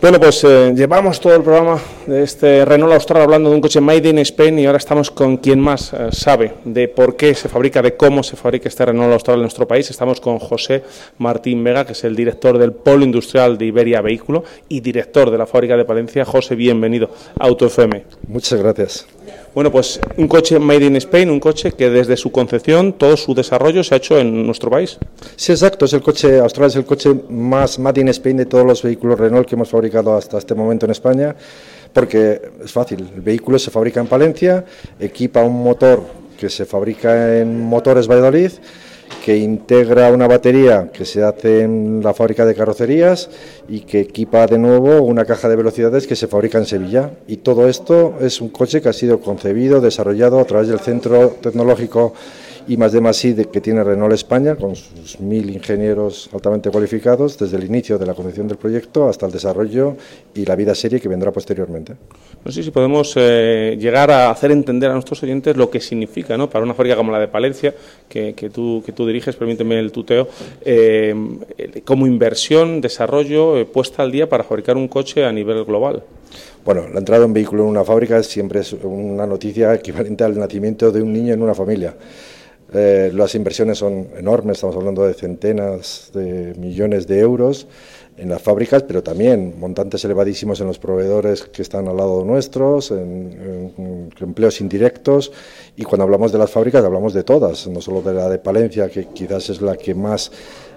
Bueno, 0.00 0.20
pues 0.20 0.44
eh, 0.44 0.72
llevamos 0.76 1.18
todo 1.18 1.34
el 1.34 1.42
programa 1.42 1.80
de 2.06 2.22
este 2.22 2.64
Renault 2.64 2.92
Austral 2.92 3.20
hablando 3.22 3.50
de 3.50 3.56
un 3.56 3.60
coche 3.60 3.80
made 3.80 4.08
in 4.08 4.18
Spain 4.20 4.56
y 4.56 4.64
ahora 4.64 4.78
estamos 4.78 5.10
con 5.10 5.38
quien 5.38 5.58
más 5.58 5.92
eh, 5.92 6.10
sabe 6.12 6.54
de 6.64 6.86
por 6.86 7.16
qué 7.16 7.34
se 7.34 7.48
fabrica, 7.48 7.82
de 7.82 7.96
cómo 7.96 8.22
se 8.22 8.36
fabrica 8.36 8.68
este 8.68 8.86
Renault 8.86 9.12
Austral 9.12 9.38
en 9.38 9.42
nuestro 9.42 9.66
país. 9.66 9.90
Estamos 9.90 10.20
con 10.20 10.38
José 10.38 10.84
Martín 11.18 11.64
Vega, 11.64 11.84
que 11.84 11.92
es 11.92 12.04
el 12.04 12.14
director 12.14 12.58
del 12.58 12.74
Polo 12.74 13.04
Industrial 13.04 13.58
de 13.58 13.64
Iberia 13.64 14.00
Vehículo 14.00 14.44
y 14.68 14.78
director 14.78 15.32
de 15.32 15.38
la 15.38 15.46
fábrica 15.46 15.76
de 15.76 15.84
Palencia. 15.84 16.24
José, 16.24 16.54
bienvenido 16.54 17.10
a 17.36 17.46
Auto 17.46 17.66
FM. 17.66 18.04
Muchas 18.28 18.62
gracias. 18.62 19.17
Bueno, 19.58 19.72
pues 19.72 19.98
un 20.16 20.28
coche 20.28 20.56
made 20.60 20.84
in 20.84 20.94
Spain, 20.94 21.28
un 21.28 21.40
coche 21.40 21.72
que 21.72 21.90
desde 21.90 22.16
su 22.16 22.30
concepción, 22.30 22.92
todo 22.92 23.16
su 23.16 23.34
desarrollo 23.34 23.82
se 23.82 23.92
ha 23.92 23.96
hecho 23.96 24.16
en 24.16 24.46
nuestro 24.46 24.70
país. 24.70 24.98
Sí, 25.34 25.50
exacto, 25.50 25.86
es 25.86 25.92
el 25.94 26.00
coche 26.00 26.38
austral, 26.38 26.68
es 26.68 26.76
el 26.76 26.84
coche 26.84 27.12
más 27.28 27.76
made 27.80 28.00
in 28.00 28.08
Spain 28.10 28.36
de 28.36 28.46
todos 28.46 28.64
los 28.64 28.80
vehículos 28.84 29.18
Renault 29.18 29.48
que 29.48 29.56
hemos 29.56 29.68
fabricado 29.68 30.14
hasta 30.14 30.38
este 30.38 30.54
momento 30.54 30.86
en 30.86 30.92
España, 30.92 31.34
porque 31.92 32.40
es 32.62 32.70
fácil, 32.70 33.10
el 33.12 33.20
vehículo 33.20 33.58
se 33.58 33.72
fabrica 33.72 33.98
en 33.98 34.06
Palencia, 34.06 34.64
equipa 35.00 35.42
un 35.42 35.60
motor 35.60 36.04
que 36.38 36.48
se 36.48 36.64
fabrica 36.64 37.40
en 37.40 37.60
Motores 37.60 38.06
Valladolid, 38.06 38.52
que 39.24 39.36
integra 39.36 40.10
una 40.10 40.26
batería 40.26 40.90
que 40.92 41.04
se 41.04 41.22
hace 41.22 41.62
en 41.62 42.00
la 42.02 42.14
fábrica 42.14 42.46
de 42.46 42.54
carrocerías 42.54 43.28
y 43.68 43.80
que 43.80 44.00
equipa 44.00 44.46
de 44.46 44.58
nuevo 44.58 45.02
una 45.02 45.24
caja 45.24 45.48
de 45.48 45.56
velocidades 45.56 46.06
que 46.06 46.16
se 46.16 46.28
fabrica 46.28 46.58
en 46.58 46.66
Sevilla. 46.66 47.10
Y 47.26 47.38
todo 47.38 47.68
esto 47.68 48.14
es 48.20 48.40
un 48.40 48.48
coche 48.48 48.80
que 48.80 48.88
ha 48.88 48.92
sido 48.92 49.20
concebido, 49.20 49.80
desarrollado 49.80 50.40
a 50.40 50.44
través 50.44 50.68
del 50.68 50.80
Centro 50.80 51.36
Tecnológico 51.42 52.14
y 52.68 52.76
más 52.76 52.92
de 52.92 53.00
más 53.00 53.20
de 53.22 53.46
que 53.46 53.60
tiene 53.62 53.82
Renault 53.82 54.12
España, 54.12 54.54
con 54.54 54.76
sus 54.76 55.18
mil 55.20 55.48
ingenieros 55.50 56.28
altamente 56.34 56.70
cualificados, 56.70 57.38
desde 57.38 57.56
el 57.56 57.64
inicio 57.64 57.98
de 57.98 58.04
la 58.04 58.12
concepción 58.12 58.46
del 58.46 58.58
proyecto 58.58 59.08
hasta 59.08 59.24
el 59.24 59.32
desarrollo 59.32 59.96
y 60.34 60.44
la 60.44 60.54
vida 60.54 60.74
serie 60.74 61.00
que 61.00 61.08
vendrá 61.08 61.32
posteriormente. 61.32 61.94
No 62.44 62.52
sé 62.52 62.62
si 62.62 62.70
podemos 62.70 63.14
eh, 63.16 63.76
llegar 63.80 64.10
a 64.10 64.30
hacer 64.30 64.50
entender 64.50 64.90
a 64.90 64.92
nuestros 64.92 65.22
oyentes 65.22 65.56
lo 65.56 65.70
que 65.70 65.80
significa 65.80 66.36
¿no? 66.36 66.50
para 66.50 66.62
una 66.62 66.74
fábrica 66.74 66.94
como 66.94 67.10
la 67.10 67.18
de 67.18 67.28
Palencia, 67.28 67.74
que, 68.06 68.34
que, 68.34 68.50
tú, 68.50 68.82
que 68.84 68.92
tú 68.92 69.06
diriges, 69.06 69.34
permíteme 69.34 69.78
el 69.78 69.90
tuteo, 69.90 70.28
eh, 70.62 71.14
como 71.86 72.06
inversión, 72.06 72.82
desarrollo, 72.82 73.56
eh, 73.56 73.64
puesta 73.64 74.02
al 74.02 74.12
día 74.12 74.28
para 74.28 74.44
fabricar 74.44 74.76
un 74.76 74.88
coche 74.88 75.24
a 75.24 75.32
nivel 75.32 75.64
global. 75.64 76.02
Bueno, 76.66 76.86
la 76.92 76.98
entrada 76.98 77.20
de 77.20 77.26
un 77.26 77.32
vehículo 77.32 77.62
en 77.62 77.70
una 77.70 77.84
fábrica 77.84 78.22
siempre 78.22 78.60
es 78.60 78.74
una 78.74 79.26
noticia 79.26 79.72
equivalente 79.74 80.24
al 80.24 80.38
nacimiento 80.38 80.92
de 80.92 81.00
un 81.00 81.14
niño 81.14 81.32
en 81.32 81.40
una 81.40 81.54
familia. 81.54 81.94
Eh, 82.72 83.10
las 83.14 83.34
inversiones 83.34 83.78
son 83.78 84.08
enormes, 84.16 84.58
estamos 84.58 84.76
hablando 84.76 85.06
de 85.06 85.14
centenas 85.14 86.10
de 86.12 86.54
millones 86.58 87.06
de 87.06 87.20
euros 87.20 87.66
en 88.18 88.28
las 88.28 88.42
fábricas, 88.42 88.82
pero 88.82 89.02
también 89.02 89.54
montantes 89.58 90.04
elevadísimos 90.04 90.60
en 90.60 90.66
los 90.66 90.78
proveedores 90.78 91.44
que 91.44 91.62
están 91.62 91.88
al 91.88 91.96
lado 91.96 92.24
nuestros, 92.24 92.90
en, 92.90 94.10
empleos 94.20 94.60
indirectos. 94.60 95.32
Y 95.76 95.84
cuando 95.84 96.02
hablamos 96.02 96.32
de 96.32 96.38
las 96.38 96.50
fábricas, 96.50 96.84
hablamos 96.84 97.14
de 97.14 97.22
todas, 97.22 97.66
no 97.68 97.80
solo 97.80 98.02
de 98.02 98.12
la 98.12 98.28
de 98.28 98.38
Palencia, 98.38 98.88
que 98.88 99.06
quizás 99.06 99.48
es 99.50 99.62
la 99.62 99.76
que 99.76 99.94
más 99.94 100.32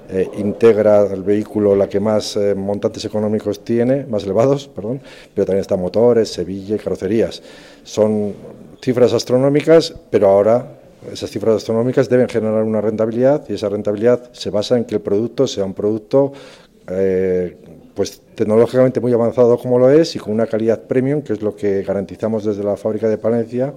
eh, 0.09 0.29
integra 0.37 1.01
el 1.11 1.23
vehículo, 1.23 1.75
la 1.75 1.89
que 1.89 1.99
más 1.99 2.37
eh, 2.37 2.53
montantes 2.53 3.03
económicos 3.05 3.65
tiene, 3.65 4.05
más 4.05 4.23
elevados, 4.23 4.67
perdón, 4.67 5.01
pero 5.33 5.45
también 5.45 5.61
está 5.61 5.75
motores, 5.75 6.31
Sevilla 6.31 6.75
y 6.75 6.79
carrocerías. 6.79 7.41
Son 7.83 8.33
cifras 8.81 9.13
astronómicas, 9.13 9.95
pero 10.11 10.27
ahora 10.27 10.80
esas 11.11 11.29
cifras 11.29 11.55
astronómicas 11.55 12.09
deben 12.09 12.29
generar 12.29 12.63
una 12.63 12.81
rentabilidad 12.81 13.43
y 13.49 13.53
esa 13.53 13.69
rentabilidad 13.69 14.31
se 14.33 14.49
basa 14.49 14.77
en 14.77 14.85
que 14.85 14.95
el 14.95 15.01
producto 15.01 15.47
sea 15.47 15.65
un 15.65 15.73
producto 15.73 16.33
eh, 16.87 17.57
pues 17.93 18.21
tecnológicamente 18.35 18.99
muy 18.99 19.13
avanzado 19.13 19.57
como 19.57 19.77
lo 19.79 19.89
es 19.89 20.15
y 20.15 20.19
con 20.19 20.33
una 20.33 20.47
calidad 20.47 20.83
premium, 20.83 21.21
que 21.21 21.33
es 21.33 21.41
lo 21.41 21.55
que 21.55 21.83
garantizamos 21.83 22.45
desde 22.45 22.63
la 22.63 22.77
fábrica 22.77 23.09
de 23.09 23.17
Palencia, 23.17 23.73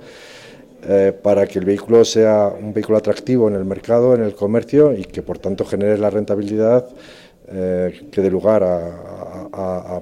eh, 0.87 1.13
para 1.23 1.47
que 1.47 1.59
el 1.59 1.65
vehículo 1.65 2.05
sea 2.05 2.49
un 2.49 2.73
vehículo 2.73 2.99
atractivo 2.99 3.49
en 3.49 3.55
el 3.55 3.65
mercado, 3.65 4.15
en 4.15 4.23
el 4.23 4.35
comercio 4.35 4.93
y 4.93 5.05
que 5.05 5.23
por 5.23 5.39
tanto 5.39 5.65
genere 5.65 5.99
la 5.99 6.11
rentabilidad 6.11 6.87
eh, 7.49 8.09
que 8.11 8.23
dé 8.23 8.31
lugar 8.31 8.63
a, 8.65 10.01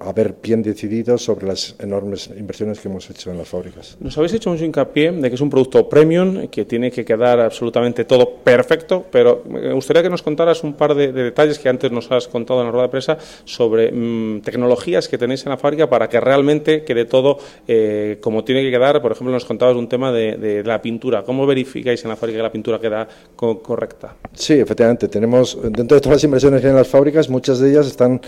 haber 0.00 0.36
bien 0.42 0.62
decidido 0.62 1.18
sobre 1.18 1.46
las 1.46 1.74
enormes 1.78 2.30
inversiones 2.36 2.80
que 2.80 2.88
hemos 2.88 3.08
hecho 3.10 3.30
en 3.30 3.38
las 3.38 3.48
fábricas. 3.48 3.96
Nos 4.00 4.16
habéis 4.18 4.34
hecho 4.34 4.50
mucho 4.50 4.64
hincapié 4.64 5.12
de 5.12 5.28
que 5.28 5.34
es 5.34 5.40
un 5.40 5.50
producto 5.50 5.88
premium, 5.88 6.48
que 6.48 6.64
tiene 6.64 6.90
que 6.90 7.04
quedar 7.04 7.40
absolutamente 7.40 8.04
todo 8.04 8.36
perfecto, 8.42 9.04
pero 9.10 9.42
me 9.48 9.72
gustaría 9.72 10.02
que 10.02 10.10
nos 10.10 10.22
contaras 10.22 10.62
un 10.64 10.74
par 10.74 10.94
de, 10.94 11.12
detalles 11.12 11.58
que 11.58 11.68
antes 11.68 11.90
nos 11.90 12.10
has 12.10 12.28
contado 12.28 12.60
en 12.60 12.66
la 12.66 12.72
rueda 12.72 12.86
de 12.86 12.90
prensa 12.90 13.18
sobre 13.44 13.90
mm, 13.92 14.40
tecnologías 14.40 15.08
que 15.08 15.18
tenéis 15.18 15.44
en 15.44 15.50
la 15.50 15.56
fábrica 15.56 15.88
para 15.88 16.08
que 16.08 16.20
realmente 16.20 16.84
quede 16.84 17.04
todo 17.04 17.38
eh, 17.66 18.18
como 18.20 18.44
tiene 18.44 18.62
que 18.62 18.70
quedar. 18.70 19.00
Por 19.02 19.12
ejemplo, 19.12 19.32
nos 19.32 19.44
contabas 19.44 19.76
un 19.76 19.88
tema 19.88 20.12
de, 20.12 20.62
la 20.64 20.80
pintura. 20.82 21.22
¿Cómo 21.22 21.46
verificáis 21.46 22.02
en 22.04 22.10
la 22.10 22.16
fábrica 22.16 22.38
que 22.38 22.42
la 22.42 22.52
pintura 22.52 22.78
queda 22.78 23.08
correcta? 23.36 24.16
Sí, 24.32 24.54
efectivamente. 24.54 25.08
Tenemos, 25.08 25.58
dentro 25.62 25.94
de 25.94 26.00
todas 26.00 26.16
las 26.16 26.24
inversiones 26.24 26.60
que 26.60 26.68
las 26.68 26.88
fábricas, 26.88 27.28
muchas 27.28 27.58
de 27.58 27.70
ellas 27.70 27.86
están 27.86 28.20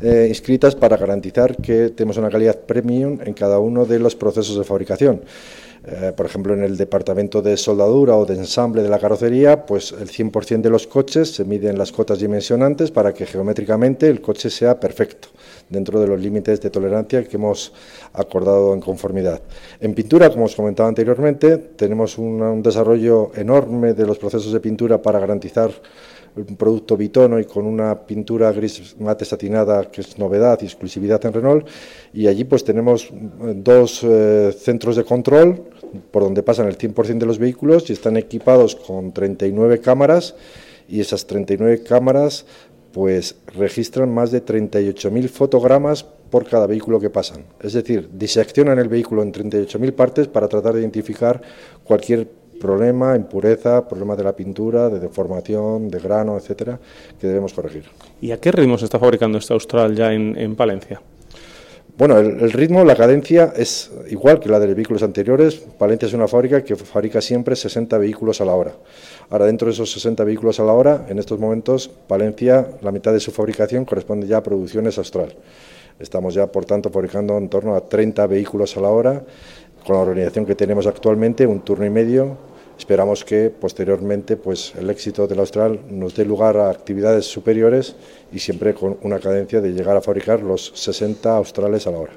eh, 0.00 0.26
inscritas 0.28 0.74
para 0.74 0.96
garantizar 0.96 1.56
que 1.56 1.90
tenemos 1.90 2.16
una 2.16 2.30
calidad 2.30 2.58
premium 2.60 3.18
en 3.24 3.34
cada 3.34 3.58
uno 3.58 3.84
de 3.84 3.98
los 3.98 4.14
procesos 4.14 4.56
de 4.56 4.64
fabricación. 4.64 5.22
Eh, 5.86 6.12
por 6.14 6.26
ejemplo, 6.26 6.54
en 6.54 6.62
el 6.62 6.76
departamento 6.76 7.40
de 7.40 7.56
soldadura 7.56 8.16
o 8.16 8.26
de 8.26 8.34
ensamble 8.34 8.82
de 8.82 8.88
la 8.88 8.98
carrocería, 8.98 9.64
pues 9.64 9.92
el 9.92 10.08
100% 10.08 10.60
de 10.60 10.70
los 10.70 10.86
coches 10.86 11.32
se 11.32 11.44
miden 11.44 11.78
las 11.78 11.92
cotas 11.92 12.18
dimensionantes 12.18 12.90
para 12.90 13.14
que 13.14 13.26
geométricamente 13.26 14.08
el 14.08 14.20
coche 14.20 14.50
sea 14.50 14.78
perfecto, 14.78 15.28
dentro 15.68 16.00
de 16.00 16.06
los 16.08 16.20
límites 16.20 16.60
de 16.60 16.70
tolerancia 16.70 17.24
que 17.24 17.36
hemos 17.36 17.72
acordado 18.12 18.74
en 18.74 18.80
conformidad. 18.80 19.40
En 19.80 19.94
pintura, 19.94 20.30
como 20.30 20.44
os 20.44 20.56
comentaba 20.56 20.88
anteriormente, 20.88 21.56
tenemos 21.56 22.18
un 22.18 22.62
desarrollo 22.62 23.30
enorme 23.34 23.94
de 23.94 24.06
los 24.06 24.18
procesos 24.18 24.52
de 24.52 24.60
pintura 24.60 25.00
para 25.00 25.20
garantizar 25.20 25.70
un 26.36 26.56
producto 26.56 26.96
bitono 26.96 27.38
y 27.38 27.44
con 27.44 27.66
una 27.66 28.06
pintura 28.06 28.52
gris 28.52 28.96
mate 28.98 29.24
satinada 29.24 29.90
que 29.90 30.00
es 30.00 30.18
novedad 30.18 30.58
y 30.62 30.66
exclusividad 30.66 31.24
en 31.26 31.32
Renault. 31.32 31.66
Y 32.12 32.26
allí 32.26 32.44
pues 32.44 32.64
tenemos 32.64 33.10
eh, 33.10 33.54
dos 33.56 34.02
eh, 34.02 34.54
centros 34.56 34.96
de 34.96 35.04
control 35.04 35.62
por 36.10 36.22
donde 36.22 36.42
pasan 36.42 36.68
el 36.68 36.76
100% 36.76 37.18
de 37.18 37.26
los 37.26 37.38
vehículos 37.38 37.88
y 37.90 37.92
están 37.92 38.16
equipados 38.16 38.76
con 38.76 39.12
39 39.12 39.80
cámaras 39.80 40.34
y 40.88 41.00
esas 41.00 41.26
39 41.26 41.82
cámaras 41.82 42.46
pues 42.92 43.36
registran 43.54 44.12
más 44.12 44.30
de 44.30 44.44
38.000 44.44 45.28
fotogramas 45.28 46.02
por 46.02 46.46
cada 46.46 46.66
vehículo 46.66 47.00
que 47.00 47.10
pasan. 47.10 47.44
Es 47.60 47.74
decir, 47.74 48.08
diseccionan 48.12 48.78
el 48.78 48.88
vehículo 48.88 49.22
en 49.22 49.32
38.000 49.32 49.92
partes 49.92 50.28
para 50.28 50.48
tratar 50.48 50.74
de 50.74 50.80
identificar 50.80 51.40
cualquier 51.84 52.28
problema, 52.58 53.16
impureza, 53.16 53.86
problema 53.88 54.16
de 54.16 54.24
la 54.24 54.34
pintura, 54.34 54.88
de 54.88 55.00
deformación, 55.00 55.88
de 55.88 55.98
grano, 55.98 56.36
etcétera, 56.36 56.78
que 57.20 57.26
debemos 57.26 57.54
corregir. 57.54 57.84
¿Y 58.20 58.30
a 58.32 58.38
qué 58.38 58.52
ritmo 58.52 58.76
se 58.78 58.84
está 58.84 58.98
fabricando 58.98 59.38
este 59.38 59.52
Austral 59.52 59.94
ya 59.94 60.12
en, 60.12 60.56
Palencia? 60.56 61.00
Bueno, 61.96 62.18
el, 62.18 62.52
ritmo, 62.52 62.84
la 62.84 62.94
cadencia 62.94 63.52
es 63.56 63.90
igual 64.08 64.38
que 64.38 64.48
la 64.48 64.60
de 64.60 64.68
los 64.68 64.76
vehículos 64.76 65.02
anteriores, 65.02 65.56
Palencia 65.56 66.06
es 66.06 66.14
una 66.14 66.28
fábrica 66.28 66.62
que 66.62 66.76
fabrica 66.76 67.20
siempre 67.20 67.56
60 67.56 67.98
vehículos 67.98 68.40
a 68.40 68.44
la 68.44 68.54
hora. 68.54 68.72
Ahora, 69.30 69.46
dentro 69.46 69.66
de 69.66 69.72
esos 69.72 69.90
60 69.90 70.22
vehículos 70.22 70.60
a 70.60 70.64
la 70.64 70.72
hora, 70.72 71.06
en 71.08 71.18
estos 71.18 71.40
momentos, 71.40 71.90
Palencia, 72.06 72.68
la 72.82 72.92
mitad 72.92 73.12
de 73.12 73.20
su 73.20 73.32
fabricación 73.32 73.84
corresponde 73.84 74.28
ya 74.28 74.36
a 74.36 74.42
producciones 74.42 74.96
austral. 74.98 75.34
Estamos 75.98 76.34
ya, 76.34 76.46
por 76.46 76.64
tanto, 76.64 76.90
fabricando 76.90 77.36
en 77.36 77.48
torno 77.48 77.74
a 77.74 77.80
30 77.80 78.28
vehículos 78.28 78.76
a 78.76 78.80
la 78.80 78.90
hora, 78.90 79.22
con 79.84 79.96
la 79.96 80.02
organización 80.02 80.46
que 80.46 80.54
tenemos 80.54 80.86
actualmente, 80.86 81.46
un 81.46 81.60
turno 81.60 81.84
y 81.84 81.90
medio. 81.90 82.47
Esperamos 82.78 83.24
que 83.24 83.50
posteriormente 83.50 84.36
pues, 84.36 84.72
el 84.78 84.88
éxito 84.88 85.26
del 85.26 85.40
Austral 85.40 85.80
nos 85.90 86.14
dé 86.14 86.24
lugar 86.24 86.56
a 86.56 86.70
actividades 86.70 87.26
superiores 87.26 87.96
y 88.32 88.38
siempre 88.38 88.74
con 88.74 88.98
una 89.02 89.18
cadencia 89.18 89.60
de 89.60 89.72
llegar 89.72 89.96
a 89.96 90.00
fabricar 90.00 90.42
los 90.42 90.72
60 90.74 91.36
australes 91.36 91.86
a 91.86 91.90
la 91.90 91.98
hora. 91.98 92.12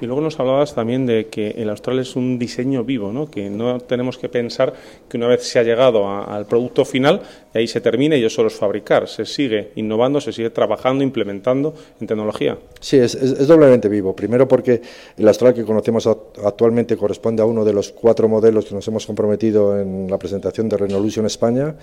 Y 0.00 0.06
luego 0.06 0.20
nos 0.20 0.38
hablabas 0.38 0.74
también 0.74 1.06
de 1.06 1.26
que 1.26 1.50
el 1.50 1.70
austral 1.70 1.98
es 1.98 2.16
un 2.16 2.38
diseño 2.38 2.84
vivo, 2.84 3.12
¿no? 3.12 3.30
que 3.30 3.48
no 3.48 3.80
tenemos 3.80 4.18
que 4.18 4.28
pensar 4.28 4.72
que 5.08 5.16
una 5.16 5.26
vez 5.26 5.42
se 5.42 5.58
ha 5.58 5.62
llegado 5.62 6.08
al 6.08 6.46
producto 6.46 6.84
final, 6.84 7.22
ahí 7.54 7.66
se 7.66 7.80
termina 7.80 8.16
y 8.16 8.24
eso 8.24 8.36
solo 8.36 8.48
es 8.48 8.54
fabricar, 8.54 9.08
se 9.08 9.24
sigue 9.24 9.70
innovando, 9.76 10.20
se 10.20 10.32
sigue 10.32 10.50
trabajando, 10.50 11.02
implementando 11.02 11.74
en 12.00 12.06
tecnología. 12.06 12.58
Sí, 12.80 12.98
es, 12.98 13.14
es 13.14 13.46
doblemente 13.46 13.88
vivo. 13.88 14.14
Primero 14.14 14.46
porque 14.46 14.82
el 15.16 15.28
austral 15.28 15.54
que 15.54 15.64
conocemos 15.64 16.06
actualmente 16.06 16.96
corresponde 16.96 17.42
a 17.42 17.46
uno 17.46 17.64
de 17.64 17.72
los 17.72 17.90
cuatro 17.90 18.28
modelos 18.28 18.66
que 18.66 18.74
nos 18.74 18.86
hemos 18.88 19.06
comprometido 19.06 19.80
en 19.80 20.03
la 20.08 20.18
presentación 20.18 20.68
de 20.68 20.76
Renolution 20.76 21.26
España. 21.26 21.74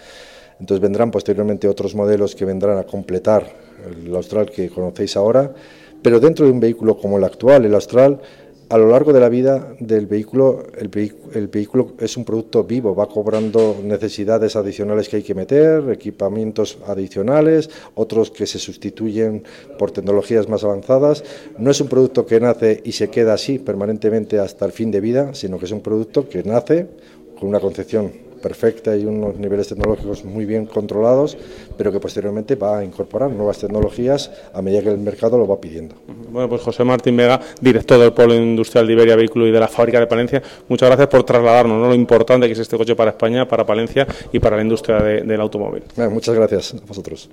Entonces 0.59 0.81
vendrán 0.81 1.11
posteriormente 1.11 1.67
otros 1.67 1.95
modelos 1.95 2.35
que 2.35 2.45
vendrán 2.45 2.77
a 2.77 2.83
completar 2.83 3.45
el 4.05 4.15
Austral 4.15 4.51
que 4.51 4.69
conocéis 4.69 5.17
ahora, 5.17 5.51
pero 6.01 6.19
dentro 6.19 6.45
de 6.45 6.51
un 6.51 6.59
vehículo 6.59 6.97
como 6.97 7.17
el 7.17 7.23
actual, 7.23 7.65
el 7.65 7.73
Austral, 7.73 8.19
a 8.71 8.77
lo 8.77 8.87
largo 8.87 9.11
de 9.11 9.19
la 9.19 9.27
vida 9.27 9.75
del 9.81 10.07
vehículo, 10.07 10.63
el, 10.77 10.87
vehículo 11.49 11.91
es 11.99 12.15
un 12.15 12.23
producto 12.23 12.63
vivo, 12.63 12.95
va 12.95 13.09
cobrando 13.09 13.77
necesidades 13.83 14.55
adicionales 14.55 15.09
que 15.09 15.17
hay 15.17 15.23
que 15.23 15.35
meter, 15.35 15.89
equipamientos 15.89 16.77
adicionales, 16.87 17.69
otros 17.95 18.31
que 18.31 18.47
se 18.47 18.59
sustituyen 18.59 19.43
por 19.77 19.91
tecnologías 19.91 20.47
más 20.47 20.63
avanzadas. 20.63 21.21
No 21.57 21.69
es 21.69 21.81
un 21.81 21.89
producto 21.89 22.25
que 22.25 22.39
nace 22.39 22.81
y 22.85 22.93
se 22.93 23.09
queda 23.09 23.33
así 23.33 23.59
permanentemente 23.59 24.39
hasta 24.39 24.67
el 24.67 24.71
fin 24.71 24.89
de 24.89 25.01
vida, 25.01 25.33
sino 25.33 25.59
que 25.59 25.65
es 25.65 25.71
un 25.71 25.81
producto 25.81 26.29
que 26.29 26.41
nace 26.43 26.87
con 27.41 27.49
una 27.49 27.59
concepción 27.59 28.11
perfecta 28.39 28.95
y 28.95 29.03
unos 29.03 29.35
niveles 29.37 29.67
tecnológicos 29.67 30.23
muy 30.23 30.45
bien 30.45 30.67
controlados, 30.67 31.35
pero 31.75 31.91
que 31.91 31.99
posteriormente 31.99 32.53
va 32.55 32.77
a 32.77 32.83
incorporar 32.83 33.31
nuevas 33.31 33.57
tecnologías 33.57 34.29
a 34.53 34.61
medida 34.61 34.83
que 34.83 34.89
el 34.89 34.99
mercado 34.99 35.39
lo 35.39 35.47
va 35.47 35.59
pidiendo. 35.59 35.95
Bueno, 36.29 36.47
pues 36.47 36.61
José 36.61 36.83
Martín 36.83 37.17
Vega, 37.17 37.41
director 37.59 37.99
del 37.99 38.13
Polo 38.13 38.35
Industrial 38.35 38.85
de 38.85 38.93
Iberia 38.93 39.15
Vehículo 39.15 39.47
y 39.47 39.51
de 39.51 39.59
la 39.59 39.67
Fábrica 39.67 39.99
de 39.99 40.05
Palencia, 40.05 40.43
muchas 40.69 40.87
gracias 40.87 41.07
por 41.07 41.23
trasladarnos 41.23 41.87
lo 41.87 41.95
importante 41.95 42.45
que 42.45 42.53
es 42.53 42.59
este 42.59 42.77
coche 42.77 42.95
para 42.95 43.09
España, 43.09 43.47
para 43.47 43.65
Palencia 43.65 44.05
y 44.31 44.37
para 44.39 44.55
la 44.55 44.61
industria 44.61 44.99
del 44.99 45.41
automóvil. 45.41 45.83
muchas 46.11 46.35
gracias 46.35 46.75
a 46.75 46.85
vosotros. 46.85 47.27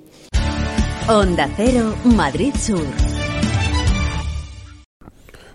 Onda 1.06 1.50
Cero, 1.54 1.94
Madrid 2.04 2.54
Sur. 2.58 2.80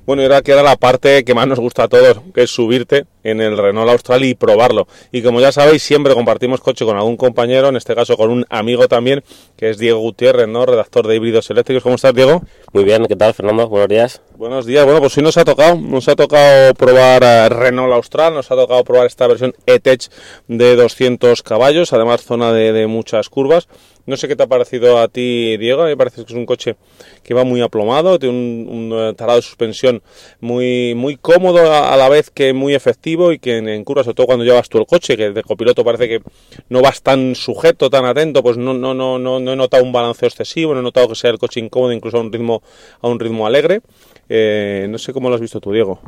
Bueno, 0.05 0.21
y 0.21 0.25
ahora 0.25 0.43
queda 0.43 0.61
la 0.61 0.75
parte 0.75 1.23
que 1.23 1.33
más 1.33 1.47
nos 1.47 1.59
gusta 1.59 1.83
a 1.83 1.87
todos, 1.87 2.19
que 2.35 2.43
es 2.43 2.51
subirte 2.51 3.05
en 3.23 3.41
el 3.41 3.57
Renault 3.57 3.89
Austral 3.89 4.23
y 4.25 4.35
probarlo. 4.35 4.87
Y 5.11 5.21
como 5.21 5.39
ya 5.41 5.51
sabéis, 5.51 5.83
siempre 5.83 6.13
compartimos 6.13 6.61
coche 6.61 6.85
con 6.85 6.97
algún 6.97 7.17
compañero, 7.17 7.69
en 7.69 7.75
este 7.75 7.95
caso 7.95 8.17
con 8.17 8.29
un 8.29 8.45
amigo 8.49 8.87
también, 8.87 9.23
que 9.57 9.69
es 9.69 9.77
Diego 9.77 9.99
Gutiérrez, 9.99 10.47
¿no? 10.47 10.65
Redactor 10.65 11.07
de 11.07 11.15
híbridos 11.15 11.49
eléctricos. 11.49 11.83
¿Cómo 11.83 11.95
estás, 11.95 12.13
Diego? 12.13 12.43
Muy 12.71 12.83
bien, 12.83 13.05
¿qué 13.07 13.15
tal, 13.15 13.33
Fernando? 13.33 13.67
Buenos 13.67 13.89
días. 13.89 14.21
Buenos 14.35 14.65
días. 14.65 14.85
Bueno, 14.85 14.99
pues 14.99 15.13
sí 15.13 15.21
nos 15.21 15.37
ha 15.37 15.45
tocado, 15.45 15.75
nos 15.75 16.07
ha 16.07 16.15
tocado 16.15 16.73
probar 16.73 17.23
eh, 17.23 17.49
Renault 17.49 17.93
Austral, 17.93 18.33
nos 18.33 18.51
ha 18.51 18.55
tocado 18.55 18.83
probar 18.83 19.07
esta 19.07 19.27
versión 19.27 19.53
E-Tech 19.65 20.09
de 20.47 20.75
200 20.75 21.43
caballos, 21.43 21.93
además 21.93 22.23
zona 22.23 22.51
de, 22.51 22.73
de 22.73 22.87
muchas 22.87 23.29
curvas. 23.29 23.67
No 24.05 24.17
sé 24.17 24.27
qué 24.27 24.35
te 24.35 24.43
ha 24.43 24.47
parecido 24.47 24.99
a 24.99 25.07
ti, 25.07 25.55
Diego. 25.55 25.85
me 25.85 25.95
parece 25.95 26.25
que 26.25 26.33
es 26.33 26.37
un 26.37 26.45
coche 26.45 26.75
que 27.23 27.33
va 27.33 27.45
muy 27.45 27.61
aplomado, 27.61 28.19
tiene 28.19 28.35
un, 28.35 28.91
un 28.91 29.15
tarado 29.15 29.37
de 29.37 29.43
suspensión 29.43 30.03
muy, 30.41 30.93
muy 30.93 31.15
cómodo 31.15 31.73
a, 31.73 31.95
la 31.95 32.09
vez 32.09 32.29
que 32.29 32.51
muy 32.51 32.75
efectivo 32.75 33.12
y 33.31 33.39
que 33.39 33.57
en, 33.57 33.83
curvas, 33.83 34.05
sobre 34.05 34.15
todo 34.15 34.27
cuando 34.27 34.45
llevas 34.45 34.69
tú 34.69 34.77
el 34.77 34.85
coche, 34.85 35.15
que 35.15 35.31
de 35.31 35.43
copiloto 35.43 35.83
parece 35.83 36.07
que 36.07 36.21
no 36.69 36.81
vas 36.81 37.01
tan 37.01 37.35
sujeto, 37.35 37.89
tan 37.89 38.05
atento, 38.05 38.43
pues 38.43 38.57
no, 38.57 38.73
no, 38.73 38.93
no, 38.93 39.19
no, 39.19 39.37
he 39.37 39.55
notado 39.55 39.83
un 39.83 39.91
balanceo 39.91 40.27
excesivo, 40.27 40.73
no 40.73 40.79
he 40.79 40.83
notado 40.83 41.09
que 41.09 41.15
sea 41.15 41.29
el 41.29 41.37
coche 41.37 41.59
incómodo, 41.59 41.91
incluso 41.93 42.17
a 42.17 42.21
un 42.21 42.31
ritmo, 42.31 42.61
a 43.01 43.07
un 43.07 43.19
ritmo 43.19 43.45
alegre. 43.45 43.81
Eh, 44.29 44.87
no 44.89 44.97
sé 44.97 45.13
cómo 45.13 45.29
lo 45.29 45.35
has 45.35 45.41
visto 45.41 45.59
tú, 45.59 45.71
Diego. 45.71 45.99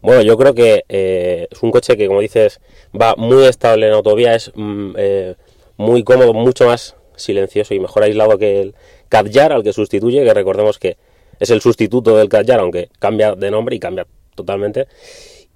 Bueno, 0.00 0.22
yo 0.22 0.36
creo 0.36 0.54
que 0.54 0.84
eh, 0.88 1.46
es 1.50 1.62
un 1.62 1.70
coche 1.70 1.96
que, 1.96 2.06
como 2.06 2.20
dices, 2.20 2.60
va 2.98 3.14
muy 3.16 3.44
estable 3.44 3.86
en 3.86 3.92
autovía, 3.92 4.34
es 4.34 4.52
mm, 4.54 4.92
eh, 4.96 5.34
muy 5.76 6.02
cómodo, 6.02 6.32
mucho 6.34 6.66
más 6.66 6.96
silencioso 7.16 7.74
y 7.74 7.80
mejor 7.80 8.04
aislado 8.04 8.38
que 8.38 8.60
el 8.60 8.74
Kadjar 9.08 9.52
al 9.52 9.62
que 9.62 9.72
sustituye, 9.72 10.24
que 10.24 10.34
recordemos 10.34 10.78
que 10.78 10.96
es 11.40 11.50
el 11.50 11.60
sustituto 11.60 12.16
del 12.16 12.28
Kadjar, 12.28 12.60
aunque 12.60 12.88
cambia 12.98 13.34
de 13.34 13.50
nombre 13.50 13.76
y 13.76 13.78
cambia 13.78 14.06
totalmente. 14.34 14.86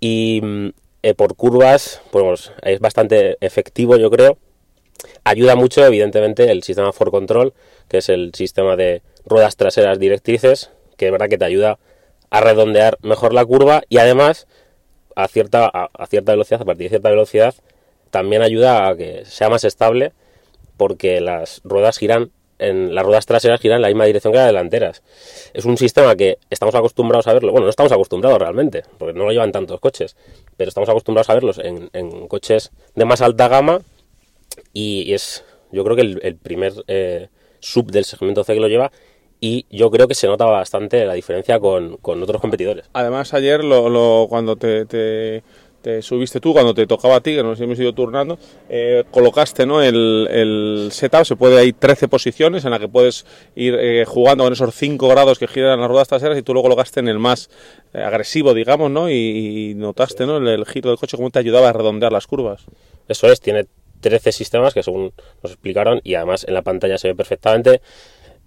Y 0.00 0.40
mm, 0.42 0.68
eh, 1.02 1.14
por 1.14 1.34
curvas, 1.36 2.00
pues 2.10 2.52
es 2.62 2.80
bastante 2.80 3.36
efectivo, 3.40 3.96
yo 3.96 4.10
creo. 4.10 4.38
Ayuda 5.24 5.56
mucho, 5.56 5.84
evidentemente, 5.84 6.50
el 6.50 6.62
sistema 6.62 6.92
for 6.92 7.10
control, 7.10 7.54
que 7.88 7.98
es 7.98 8.08
el 8.08 8.32
sistema 8.34 8.76
de 8.76 9.02
ruedas 9.24 9.56
traseras 9.56 9.98
directrices, 9.98 10.70
que 10.96 11.06
es 11.06 11.12
verdad 11.12 11.28
que 11.28 11.38
te 11.38 11.44
ayuda 11.44 11.78
a 12.30 12.40
redondear 12.40 12.98
mejor 13.02 13.34
la 13.34 13.44
curva 13.44 13.82
y 13.88 13.98
además 13.98 14.46
a 15.16 15.28
cierta, 15.28 15.66
a 15.66 16.06
cierta 16.06 16.32
velocidad, 16.32 16.62
a 16.62 16.64
partir 16.64 16.84
de 16.84 16.90
cierta 16.90 17.10
velocidad, 17.10 17.54
también 18.10 18.42
ayuda 18.42 18.88
a 18.88 18.96
que 18.96 19.24
sea 19.24 19.50
más 19.50 19.64
estable 19.64 20.12
porque 20.76 21.20
las 21.20 21.60
ruedas 21.64 21.98
giran 21.98 22.30
en 22.58 22.94
las 22.94 23.04
ruedas 23.04 23.26
traseras 23.26 23.60
giran 23.60 23.76
en 23.76 23.82
la 23.82 23.88
misma 23.88 24.04
dirección 24.04 24.32
que 24.32 24.38
las 24.38 24.46
delanteras. 24.46 25.02
Es 25.52 25.64
un 25.64 25.76
sistema 25.76 26.14
que 26.14 26.38
estamos 26.48 26.74
acostumbrados 26.74 27.26
a 27.26 27.32
verlo, 27.32 27.50
bueno, 27.50 27.66
no 27.66 27.70
estamos 27.70 27.92
acostumbrados 27.92 28.38
realmente, 28.38 28.84
porque 28.98 29.18
no 29.18 29.24
lo 29.24 29.32
llevan 29.32 29.52
tantos 29.52 29.80
coches, 29.80 30.16
pero 30.56 30.68
estamos 30.68 30.88
acostumbrados 30.88 31.30
a 31.30 31.34
verlos 31.34 31.58
en, 31.58 32.26
coches 32.28 32.70
de 32.94 33.04
más 33.04 33.20
alta 33.20 33.48
gama 33.48 33.80
y 34.72 35.12
es, 35.12 35.44
yo 35.70 35.84
creo 35.84 35.96
que 35.96 36.02
el, 36.02 36.36
primer 36.36 36.72
eh, 36.86 37.28
sub 37.60 37.90
del 37.90 38.04
segmento 38.04 38.44
C 38.44 38.54
que 38.54 38.60
lo 38.60 38.68
lleva 38.68 38.92
y 39.40 39.66
yo 39.70 39.90
creo 39.90 40.06
que 40.06 40.14
se 40.14 40.28
nota 40.28 40.44
bastante 40.44 41.04
la 41.04 41.14
diferencia 41.14 41.58
con, 41.58 41.98
otros 42.00 42.40
competidores. 42.40 42.88
Además, 42.92 43.34
ayer 43.34 43.64
lo, 43.64 44.26
cuando 44.28 44.54
te 44.54 44.86
te 44.86 45.42
subiste 46.00 46.40
tú 46.40 46.52
cuando 46.52 46.74
te 46.74 46.86
tocaba 46.86 47.16
a 47.16 47.20
ti, 47.20 47.34
que 47.34 47.42
nos 47.42 47.60
hemos 47.60 47.78
ido 47.78 47.92
turnando, 47.92 48.38
eh, 48.68 49.04
colocaste 49.10 49.66
¿no? 49.66 49.82
el, 49.82 50.28
el, 50.30 50.88
setup, 50.92 51.24
se 51.24 51.36
puede, 51.36 51.58
hay 51.58 51.72
13 51.72 52.08
posiciones 52.08 52.64
en 52.64 52.70
las 52.70 52.80
que 52.80 52.88
puedes 52.88 53.26
ir 53.54 53.76
eh, 53.78 54.04
jugando 54.06 54.44
con 54.44 54.52
esos 54.52 54.74
5 54.74 55.08
grados 55.08 55.38
que 55.38 55.48
giran 55.48 55.80
las 55.80 55.88
ruedas 55.88 56.08
traseras 56.08 56.38
y 56.38 56.42
tú 56.42 56.54
lo 56.54 56.62
colocaste 56.62 57.00
en 57.00 57.08
el 57.08 57.18
más 57.18 57.50
eh, 57.92 58.02
agresivo, 58.02 58.54
digamos, 58.54 58.90
¿no? 58.90 59.10
Y, 59.10 59.74
notaste 59.76 60.26
¿no? 60.26 60.36
El, 60.36 60.64
giro 60.66 60.90
del 60.90 60.98
coche, 60.98 61.16
cómo 61.16 61.30
te 61.30 61.38
ayudaba 61.38 61.68
a 61.70 61.72
redondear 61.72 62.12
las 62.12 62.26
curvas. 62.26 62.64
Eso 63.08 63.30
es, 63.30 63.40
tiene 63.40 63.66
13 64.00 64.32
sistemas 64.32 64.74
que 64.74 64.82
según 64.82 65.12
nos 65.42 65.52
explicaron 65.52 66.00
y 66.04 66.14
además 66.14 66.44
en 66.46 66.54
la 66.54 66.62
pantalla 66.62 66.98
se 66.98 67.08
ve 67.08 67.14
perfectamente, 67.14 67.80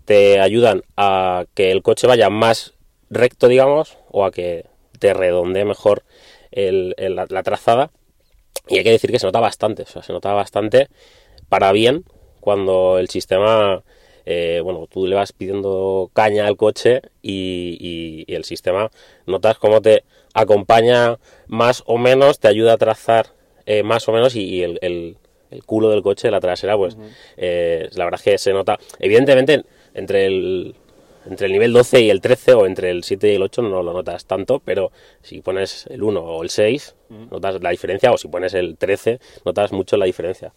te 0.05 0.39
ayudan 0.39 0.83
a 0.97 1.45
que 1.53 1.71
el 1.71 1.81
coche 1.81 2.07
vaya 2.07 2.29
más 2.29 2.73
recto, 3.09 3.47
digamos, 3.47 3.97
o 4.11 4.25
a 4.25 4.31
que 4.31 4.65
te 4.99 5.13
redondee 5.13 5.65
mejor 5.65 6.03
la, 6.55 7.43
trazada. 7.43 7.91
Y 8.67 8.77
hay 8.77 8.83
que 8.83 8.91
decir 8.91 9.11
que 9.11 9.19
se 9.19 9.27
nota 9.27 9.39
bastante, 9.39 9.83
o 9.83 9.85
sea, 9.85 10.01
se 10.01 10.13
nota 10.13 10.33
bastante 10.33 10.87
para 11.49 11.71
bien 11.71 12.05
cuando 12.39 12.97
el 12.97 13.09
sistema, 13.09 13.83
eh, 14.25 14.61
bueno, 14.63 14.87
tú 14.87 15.05
le 15.05 15.15
vas 15.15 15.33
pidiendo 15.33 16.09
caña 16.13 16.47
al 16.47 16.57
coche 16.57 17.01
y, 17.21 18.25
el 18.27 18.43
sistema 18.43 18.89
notas 19.27 19.57
cómo 19.57 19.81
te 19.81 20.03
acompaña 20.33 21.19
más 21.47 21.83
o 21.85 21.97
menos, 21.97 22.39
te 22.39 22.47
ayuda 22.47 22.73
a 22.73 22.77
trazar 22.77 23.27
eh, 23.65 23.83
más 23.83 24.07
o 24.07 24.13
menos 24.13 24.35
y, 24.35 24.63
el, 24.63 24.79
el, 24.81 25.17
culo 25.65 25.89
del 25.89 26.01
coche, 26.01 26.31
la 26.31 26.41
trasera, 26.41 26.75
pues 26.75 26.97
eh, 27.37 27.87
la 27.93 28.05
verdad 28.05 28.19
es 28.19 28.23
que 28.23 28.37
se 28.37 28.51
nota, 28.51 28.77
evidentemente 28.99 29.63
entre 29.93 30.25
el 30.25 30.75
entre 31.25 31.47
el 31.47 31.53
nivel 31.53 31.73
12 31.73 32.01
y 32.01 32.09
el 32.09 32.21
13 32.21 32.53
o 32.53 32.65
entre 32.65 32.91
el 32.91 33.03
7 33.03 33.31
y 33.31 33.35
el 33.35 33.43
8 33.43 33.61
no 33.61 33.83
lo 33.83 33.93
notas 33.93 34.25
tanto, 34.25 34.61
pero 34.63 34.91
si 35.21 35.41
pones 35.41 35.87
el 35.87 36.03
1 36.03 36.19
o 36.19 36.43
el 36.43 36.49
6 36.49 36.95
notas 37.31 37.61
la 37.61 37.69
diferencia 37.69 38.11
o 38.11 38.17
si 38.17 38.27
pones 38.27 38.53
el 38.53 38.77
13 38.77 39.19
notas 39.45 39.71
mucho 39.71 39.97
la 39.97 40.05
diferencia. 40.05 40.53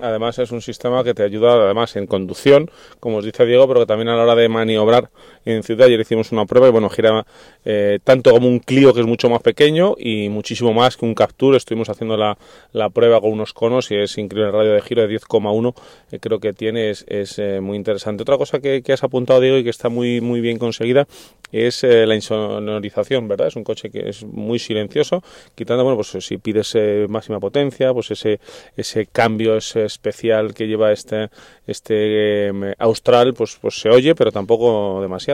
Además 0.00 0.38
es 0.38 0.50
un 0.52 0.60
sistema 0.60 1.02
que 1.02 1.14
te 1.14 1.22
ayuda 1.22 1.54
además 1.54 1.96
en 1.96 2.06
conducción, 2.06 2.70
como 3.00 3.18
os 3.18 3.24
dice 3.24 3.46
Diego, 3.46 3.66
pero 3.66 3.80
que 3.80 3.86
también 3.86 4.08
a 4.08 4.16
la 4.16 4.24
hora 4.24 4.34
de 4.34 4.48
maniobrar 4.48 5.10
en 5.44 5.62
ciudad. 5.62 5.86
Ayer 5.86 6.00
hicimos 6.00 6.32
una 6.32 6.46
prueba 6.46 6.68
y 6.68 6.70
bueno, 6.70 6.88
gira 6.88 7.24
eh, 7.64 7.98
tanto 8.04 8.30
como 8.30 8.48
un 8.48 8.58
Clio 8.58 8.92
que 8.94 9.00
es 9.00 9.06
mucho 9.06 9.28
más 9.28 9.42
pequeño 9.42 9.94
y 9.98 10.28
muchísimo 10.28 10.72
más 10.72 10.96
que 10.96 11.04
un 11.04 11.14
Capture. 11.14 11.56
Estuvimos 11.56 11.88
haciendo 11.88 12.16
la, 12.16 12.38
la 12.72 12.90
prueba 12.90 13.20
con 13.20 13.32
unos 13.32 13.52
conos 13.52 13.90
y 13.90 13.96
es 13.96 14.16
increíble 14.18 14.48
el 14.48 14.52
radio 14.54 14.72
de 14.72 14.82
giro 14.82 15.06
de 15.06 15.14
10,1 15.14 15.74
eh, 16.10 16.18
creo 16.20 16.40
que 16.40 16.52
tiene, 16.52 16.90
es, 16.90 17.04
es 17.08 17.38
eh, 17.38 17.60
muy 17.60 17.76
interesante. 17.76 18.22
Otra 18.22 18.38
cosa 18.38 18.60
que, 18.60 18.82
que, 18.82 18.92
has 18.92 19.02
apuntado 19.04 19.40
Diego 19.40 19.58
y 19.58 19.64
que 19.64 19.70
está 19.70 19.88
muy, 19.88 20.20
muy 20.20 20.40
bien 20.40 20.58
conseguida 20.58 21.06
es 21.50 21.82
la 21.82 22.14
insonorización, 22.14 23.28
¿verdad? 23.28 23.48
Es 23.48 23.56
un 23.56 23.64
coche 23.64 23.90
que 23.90 24.08
es 24.08 24.24
muy 24.24 24.58
silencioso, 24.58 25.22
quitando, 25.54 25.84
bueno, 25.84 25.96
pues 25.96 26.24
si 26.24 26.38
pides 26.38 26.74
máxima 27.08 27.40
potencia, 27.40 27.92
pues 27.92 28.10
ese, 28.10 28.40
ese 28.74 29.04
cambio 29.04 29.56
ese 29.56 29.84
especial 29.84 30.54
que 30.54 30.66
lleva 30.66 30.92
este, 30.92 31.28
este 31.66 32.48
em, 32.48 32.72
Austral, 32.78 33.34
pues, 33.34 33.58
pues 33.60 33.80
se 33.80 33.88
oye, 33.88 34.14
pero 34.14 34.32
tampoco 34.32 35.00
demasiado. 35.00 35.31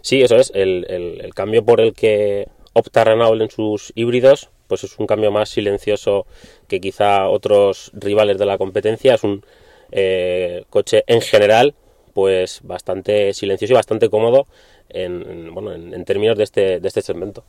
Sí, 0.00 0.22
eso 0.22 0.36
es, 0.36 0.50
el, 0.54 0.86
el, 0.88 1.34
cambio 1.34 1.64
por 1.64 1.80
el 1.80 1.94
que 1.94 2.48
opta 2.72 3.04
Renault 3.04 3.40
en 3.40 3.50
sus 3.50 3.92
híbridos, 3.94 4.50
pues 4.66 4.84
es 4.84 4.98
un 4.98 5.06
cambio 5.06 5.30
más 5.30 5.48
silencioso 5.48 6.26
que 6.68 6.80
quizá 6.80 7.28
otros 7.28 7.90
rivales 7.94 8.38
de 8.38 8.46
la 8.46 8.58
competencia, 8.58 9.14
es 9.14 9.24
un 9.24 9.44
eh, 9.92 10.64
coche 10.70 11.04
en 11.06 11.20
general 11.20 11.74
pues 12.14 12.60
bastante 12.62 13.34
silencioso 13.34 13.74
y 13.74 13.76
bastante 13.76 14.08
cómodo 14.08 14.46
en, 14.94 15.52
bueno, 15.52 15.72
en, 15.72 16.04
términos 16.04 16.36
de 16.36 16.44
este, 16.44 16.80
de 16.80 16.88
este 16.88 17.02
segmento. 17.02 17.44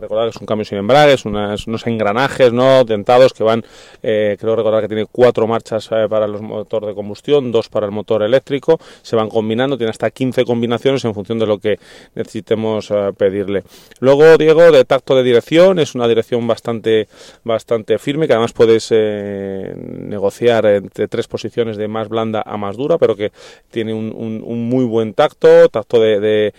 Recordar 0.00 0.24
que 0.24 0.30
es 0.30 0.40
un 0.40 0.46
cambio 0.46 0.64
sin 0.64 0.78
embragues, 0.78 1.24
unas, 1.24 1.66
unos 1.66 1.86
engranajes 1.86 2.52
no 2.52 2.84
dentados 2.84 3.32
que 3.32 3.44
van, 3.44 3.64
eh, 4.02 4.36
creo 4.38 4.56
recordar 4.56 4.82
que 4.82 4.88
tiene 4.88 5.06
cuatro 5.10 5.46
marchas 5.46 5.88
eh, 5.92 6.06
para 6.08 6.26
los 6.26 6.40
motores 6.40 6.88
de 6.88 6.94
combustión, 6.94 7.52
dos 7.52 7.68
para 7.68 7.86
el 7.86 7.92
motor 7.92 8.22
eléctrico, 8.22 8.78
se 9.02 9.16
van 9.16 9.28
combinando, 9.28 9.76
tiene 9.76 9.90
hasta 9.90 10.10
15 10.10 10.44
combinaciones 10.44 11.04
en 11.04 11.14
función 11.14 11.38
de 11.38 11.46
lo 11.46 11.58
que 11.58 11.78
necesitemos 12.14 12.90
eh, 12.90 13.12
pedirle. 13.16 13.64
Luego, 14.00 14.36
Diego, 14.36 14.70
de 14.72 14.84
tacto 14.84 15.14
de 15.14 15.22
dirección, 15.22 15.78
es 15.78 15.94
una 15.94 16.08
dirección 16.08 16.46
bastante, 16.46 17.08
bastante 17.44 17.98
firme, 17.98 18.26
que 18.26 18.32
además 18.32 18.52
puedes 18.52 18.90
negociar 18.90 20.66
entre 20.66 21.08
tres 21.08 21.26
posiciones 21.26 21.76
de 21.76 21.88
más 21.88 22.08
blanda 22.08 22.42
a 22.44 22.56
más 22.56 22.76
dura, 22.76 22.98
pero 22.98 23.16
que 23.16 23.32
tiene 23.70 23.92
un, 23.92 24.12
un, 24.14 24.68
muy 24.68 24.84
buen 24.84 25.14
tacto, 25.14 25.68
tacto 25.68 26.00
de 26.00 26.18
de 26.20 26.54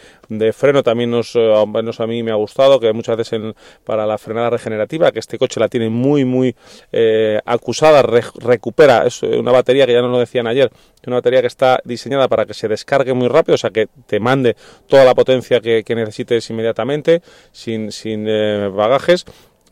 freno 0.53 0.83
también 0.83 1.11
nos, 1.11 1.35
eh, 1.35 1.65
menos 1.67 1.99
a 1.99 2.07
mí 2.07 2.23
me 2.23 2.31
ha 2.31 2.35
gustado, 2.35 2.79
que 2.79 2.93
muchas 2.93 3.17
veces 3.17 3.41
para 3.83 4.05
la 4.05 4.17
frenada 4.17 4.51
regenerativa, 4.51 5.11
que 5.11 5.19
este 5.19 5.37
coche 5.37 5.59
la 5.59 5.67
tiene 5.67 5.89
muy, 5.89 6.25
muy 6.25 6.55
eh, 6.91 7.39
acusada, 7.45 8.01
recupera, 8.01 9.05
es 9.05 9.23
una 9.23 9.51
batería 9.51 9.85
que 9.85 9.93
ya 9.93 10.01
nos 10.01 10.11
lo 10.11 10.19
decían 10.19 10.47
ayer, 10.47 10.71
una 11.07 11.17
batería 11.17 11.41
que 11.41 11.47
está 11.47 11.79
diseñada 11.83 12.27
para 12.27 12.45
que 12.45 12.53
se 12.53 12.67
descargue 12.67 13.13
muy 13.13 13.27
rápido, 13.27 13.55
o 13.55 13.57
sea, 13.57 13.71
que 13.71 13.87
te 14.05 14.19
mande 14.19 14.55
toda 14.87 15.03
la 15.05 15.15
potencia 15.15 15.59
que, 15.59 15.83
necesites 15.89 16.49
inmediatamente, 16.49 17.21
sin, 17.51 17.91
sin 17.91 18.25
eh, 18.27 18.69
bagajes 18.71 19.25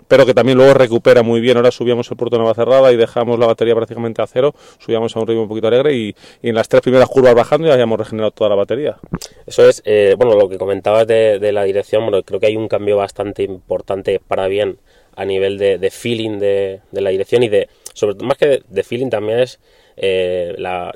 pero 0.08 0.26
que 0.26 0.34
también 0.34 0.58
luego 0.58 0.74
recupera 0.74 1.24
muy 1.24 1.42
bien. 1.42 1.58
Ahora 1.58 1.72
subíamos 1.72 2.10
el 2.10 2.18
puerto 2.18 2.38
cerrada 2.54 2.92
y 2.92 2.98
dejamos 2.98 3.40
la 3.40 3.48
batería 3.48 3.76
prácticamente 3.76 4.22
a 4.22 4.28
cero, 4.28 4.54
subíamos 4.80 5.16
a 5.16 5.20
un 5.20 5.28
ritmo 5.28 5.44
un 5.44 5.48
poquito 5.48 5.68
alegre 5.68 5.94
y, 5.96 6.16
en 6.42 6.56
las 6.56 6.68
tres 6.68 6.82
primeras 6.82 7.10
curvas 7.10 7.36
bajando 7.36 7.68
ya 7.68 7.74
habíamos 7.74 8.00
regenerado 8.00 8.32
toda 8.32 8.50
la 8.50 8.56
batería. 8.56 8.98
Eso 9.46 9.68
es, 9.68 9.82
eh, 9.86 10.16
bueno, 10.18 10.36
lo 10.36 10.50
que 10.50 10.58
comentabas 10.58 11.08
de, 11.08 11.52
la 11.52 11.64
dirección, 11.64 12.04
bueno, 12.04 12.24
creo 12.24 12.40
que 12.40 12.48
hay 12.48 12.56
un 12.56 12.68
cambio 12.68 12.98
bastante 12.98 13.44
importante 13.44 14.20
para 14.26 14.48
bien 14.48 14.78
a 15.16 15.26
nivel 15.26 15.58
de, 15.58 15.90
feeling 15.92 16.40
de, 16.40 16.82
la 16.92 17.10
dirección 17.10 17.44
y 17.44 17.50
de, 17.50 17.70
sobre 17.94 18.16
todo 18.16 18.28
más 18.28 18.38
que 18.38 18.62
de 18.68 18.84
feeling 18.84 19.10
también 19.10 19.40
es 19.40 19.60
eh, 20.00 20.54
la, 20.58 20.92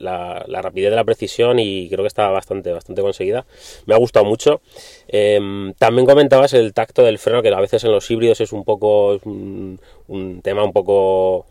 rapidez 0.48 0.92
de 0.92 0.96
la 0.96 1.04
precisión 1.04 1.58
y 1.60 1.90
creo 1.90 2.04
que 2.04 2.08
está 2.08 2.30
bastante, 2.30 2.72
bastante 2.72 3.02
conseguida. 3.02 3.46
Me 3.88 3.96
ha 3.96 3.98
gustado 3.98 4.26
mucho. 4.26 4.62
Em, 5.08 5.74
también 5.74 6.06
comentabas 6.06 6.54
el 6.54 6.74
tacto 6.74 7.04
del 7.04 7.18
freno, 7.18 7.42
que 7.42 7.50
a 7.50 7.60
veces 7.60 7.84
en 7.84 7.92
los 7.92 8.10
híbridos 8.10 8.42
es 8.42 8.54
un 8.54 8.64
poco 8.64 9.20
un, 9.26 10.42
tema 10.44 10.64
un 10.64 10.72
poco, 10.72 11.46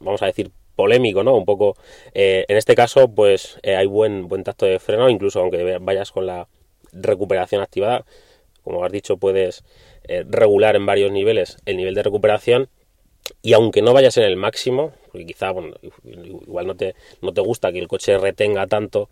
vamos 0.00 0.22
a 0.22 0.26
decir, 0.26 0.50
polémico, 0.74 1.22
¿no? 1.22 1.36
Un 1.36 1.44
poco. 1.44 1.76
Eh, 2.14 2.44
en 2.48 2.56
este 2.56 2.74
caso, 2.74 3.08
pues 3.08 3.58
eh, 3.62 3.76
hay 3.76 3.86
buen, 3.86 4.28
buen 4.28 4.42
tacto 4.44 4.66
de 4.66 4.78
freno, 4.80 5.08
incluso 5.08 5.40
aunque 5.40 5.78
vayas 5.80 6.10
con 6.10 6.26
la 6.26 6.48
recuperación 6.92 7.62
activada. 7.62 8.04
Como 8.64 8.84
has 8.84 8.92
dicho, 8.92 9.16
puedes 9.16 9.64
regular 10.26 10.74
en 10.74 10.86
varios 10.86 11.12
niveles 11.12 11.58
el 11.66 11.76
nivel 11.76 11.94
de 11.94 12.02
recuperación 12.02 12.70
y 13.42 13.52
aunque 13.52 13.82
no 13.82 13.92
vayas 13.92 14.16
en 14.16 14.24
el 14.24 14.36
máximo, 14.36 14.92
porque 15.10 15.26
quizá 15.26 15.50
bueno, 15.50 15.76
igual 16.04 16.66
no 16.66 16.76
te, 16.76 16.94
no 17.22 17.32
te 17.32 17.40
gusta 17.40 17.72
que 17.72 17.78
el 17.78 17.88
coche 17.88 18.18
retenga 18.18 18.66
tanto 18.66 19.08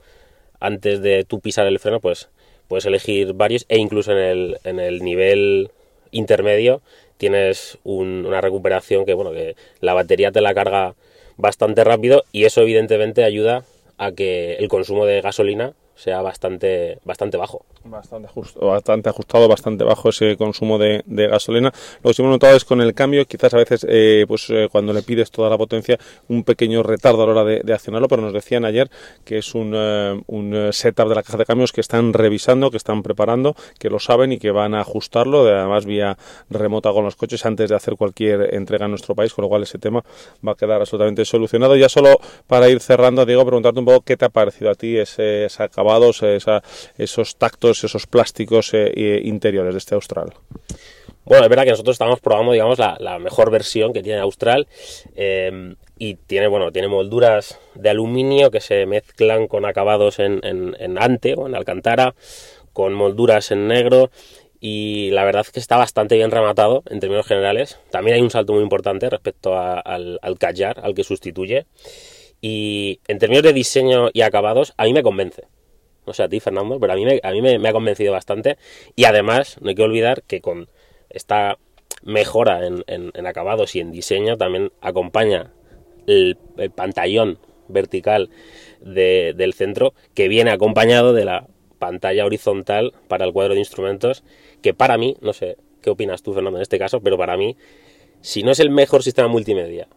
antes 0.60 1.02
de 1.02 1.24
tú 1.24 1.40
pisar 1.40 1.66
el 1.66 1.78
freno, 1.78 2.00
pues 2.00 2.28
puedes 2.68 2.86
elegir 2.86 3.32
varios 3.34 3.66
e 3.68 3.78
incluso 3.78 4.12
en 4.12 4.18
el, 4.18 4.58
en 4.64 4.80
el 4.80 5.02
nivel 5.02 5.70
intermedio 6.10 6.82
tienes 7.16 7.78
una 7.84 8.40
recuperación 8.40 9.04
que 9.04 9.14
bueno 9.14 9.32
que 9.32 9.56
la 9.80 9.94
batería 9.94 10.32
te 10.32 10.40
la 10.40 10.54
carga 10.54 10.94
bastante 11.36 11.84
rápido 11.84 12.24
y 12.32 12.44
eso 12.44 12.62
evidentemente 12.62 13.24
ayuda 13.24 13.64
a 13.98 14.12
que 14.12 14.54
el 14.54 14.68
consumo 14.68 15.06
de 15.06 15.20
gasolina 15.20 15.74
sea 15.96 16.20
bastante, 16.20 16.98
bastante 17.04 17.36
bajo. 17.36 17.64
Bastante, 17.84 18.28
justo, 18.28 18.66
bastante 18.66 19.08
ajustado, 19.08 19.48
bastante 19.48 19.84
bajo 19.84 20.10
ese 20.10 20.36
consumo 20.36 20.78
de, 20.78 21.02
gasolina. 21.06 21.72
Lo 22.02 22.10
que 22.10 22.14
sí 22.14 22.22
hemos 22.22 22.32
notado 22.32 22.56
es 22.56 22.64
con 22.64 22.80
el 22.80 22.94
cambio, 22.94 23.24
quizás 23.26 23.54
a 23.54 23.56
veces, 23.56 23.86
eh, 23.88 24.24
pues 24.28 24.48
eh, 24.50 24.68
cuando 24.70 24.92
le 24.92 25.02
pides 25.02 25.30
toda 25.30 25.48
la 25.48 25.56
potencia, 25.56 25.98
un 26.28 26.44
pequeño 26.44 26.82
retardo 26.82 27.22
a 27.22 27.26
la 27.26 27.32
hora 27.32 27.44
de, 27.44 27.72
accionarlo, 27.72 28.08
pero 28.08 28.22
nos 28.22 28.32
decían 28.32 28.64
ayer 28.64 28.90
que 29.24 29.38
es 29.38 29.54
un, 29.54 29.72
eh, 29.74 30.20
un, 30.26 30.72
setup 30.72 31.08
de 31.08 31.14
la 31.14 31.22
caja 31.22 31.38
de 31.38 31.44
cambios 31.44 31.72
que 31.72 31.80
están 31.80 32.12
revisando, 32.12 32.70
que 32.70 32.76
están 32.76 33.02
preparando, 33.02 33.54
que 33.78 33.88
lo 33.88 33.98
saben 33.98 34.32
y 34.32 34.38
que 34.38 34.50
van 34.50 34.74
a 34.74 34.80
ajustarlo, 34.80 35.46
además 35.46 35.86
vía 35.86 36.18
remota 36.50 36.92
con 36.92 37.04
los 37.04 37.16
coches 37.16 37.44
antes 37.46 37.70
de 37.70 37.76
hacer 37.76 37.96
cualquier 37.96 38.54
entrega 38.54 38.84
en 38.84 38.92
nuestro 38.92 39.14
país, 39.14 39.32
con 39.32 39.42
lo 39.42 39.48
cual 39.48 39.62
ese 39.62 39.78
tema 39.78 40.04
va 40.46 40.52
a 40.52 40.54
quedar 40.54 40.80
absolutamente 40.80 41.24
solucionado. 41.24 41.76
Ya 41.76 41.88
solo 41.88 42.18
para 42.46 42.68
ir 42.68 42.80
cerrando, 42.80 43.24
Diego, 43.24 43.44
preguntarte 43.44 43.78
un 43.78 43.86
poco 43.86 44.00
qué 44.02 44.16
te 44.16 44.24
ha 44.24 44.28
parecido 44.28 44.70
a 44.70 44.74
ti 44.74 44.98
ese, 44.98 45.44
esa 45.44 45.68
esos 46.98 47.36
tactos, 47.36 47.84
esos 47.84 48.06
plásticos 48.06 48.70
eh, 48.74 49.20
interiores 49.24 49.74
de 49.74 49.78
este 49.78 49.94
Austral. 49.94 50.32
Bueno, 51.26 51.42
es 51.42 51.50
verdad 51.50 51.64
que 51.64 51.70
nosotros 51.70 51.94
estamos 51.94 52.20
probando, 52.20 52.52
digamos, 52.52 52.78
la, 52.78 53.18
mejor 53.18 53.50
versión 53.50 53.92
que 53.92 54.00
tiene 54.00 54.20
Austral 54.20 54.68
eh, 55.16 55.74
y 55.98 56.14
tiene, 56.14 56.46
bueno, 56.46 56.70
tiene 56.70 56.86
molduras 56.86 57.58
de 57.74 57.90
aluminio 57.90 58.52
que 58.52 58.60
se 58.60 58.86
mezclan 58.86 59.48
con 59.48 59.64
acabados 59.64 60.20
en, 60.20 60.40
ante 60.98 61.34
o 61.34 61.48
en 61.48 61.56
alcantara, 61.56 62.14
con 62.72 62.94
molduras 62.94 63.50
en 63.50 63.66
negro 63.66 64.12
y 64.60 65.10
la 65.10 65.24
verdad 65.24 65.42
es 65.44 65.50
que 65.50 65.58
está 65.58 65.76
bastante 65.76 66.14
bien 66.14 66.30
rematado 66.30 66.84
en 66.88 67.00
términos 67.00 67.26
generales. 67.26 67.80
También 67.90 68.14
hay 68.14 68.22
un 68.22 68.30
salto 68.30 68.52
muy 68.52 68.62
importante 68.62 69.10
respecto 69.10 69.58
al, 69.58 70.20
al 70.22 70.38
al 70.76 70.94
que 70.94 71.02
sustituye. 71.02 71.66
Y 72.40 73.00
en 73.08 73.18
términos 73.18 73.42
de 73.42 73.52
diseño 73.52 74.10
y 74.12 74.20
acabados, 74.20 74.74
a 74.76 74.84
mí 74.84 74.92
me 74.92 75.02
convence 75.02 75.42
no 76.06 76.12
sé 76.12 76.22
a 76.22 76.28
ti, 76.28 76.40
Fernando, 76.40 76.78
pero 76.78 76.92
a 76.92 76.96
mí, 76.96 77.04
me, 77.04 77.20
a 77.22 77.58
me, 77.58 77.68
ha 77.68 77.72
convencido 77.72 78.12
bastante. 78.12 78.58
Y 78.94 79.04
además, 79.04 79.58
no 79.60 79.68
hay 79.68 79.74
que 79.74 79.82
olvidar 79.82 80.22
que 80.22 80.40
con 80.40 80.68
esta 81.10 81.58
mejora 82.02 82.66
en, 82.66 83.26
acabados 83.26 83.74
y 83.74 83.80
en 83.80 83.90
diseño 83.90 84.36
también 84.36 84.72
acompaña 84.80 85.52
el, 86.06 86.38
pantallón 86.74 87.38
vertical 87.68 88.30
del 88.80 89.54
centro 89.54 89.94
que 90.14 90.28
viene 90.28 90.52
acompañado 90.52 91.12
de 91.12 91.24
la 91.24 91.48
pantalla 91.78 92.24
horizontal 92.24 92.92
para 93.08 93.24
el 93.24 93.32
cuadro 93.32 93.54
de 93.54 93.60
instrumentos 93.60 94.22
que 94.62 94.72
para 94.72 94.98
mí, 94.98 95.16
no 95.20 95.32
sé 95.32 95.56
qué 95.82 95.90
opinas 95.90 96.22
tú 96.22 96.32
Fernando 96.32 96.58
en 96.58 96.62
este 96.62 96.78
caso, 96.78 97.00
pero 97.00 97.18
para 97.18 97.36
mí, 97.36 97.56
si 98.20 98.42
no 98.42 98.52
es 98.52 98.60
el 98.60 98.70
mejor 98.70 99.02
sistema 99.02 99.28
multimedia 99.28 99.88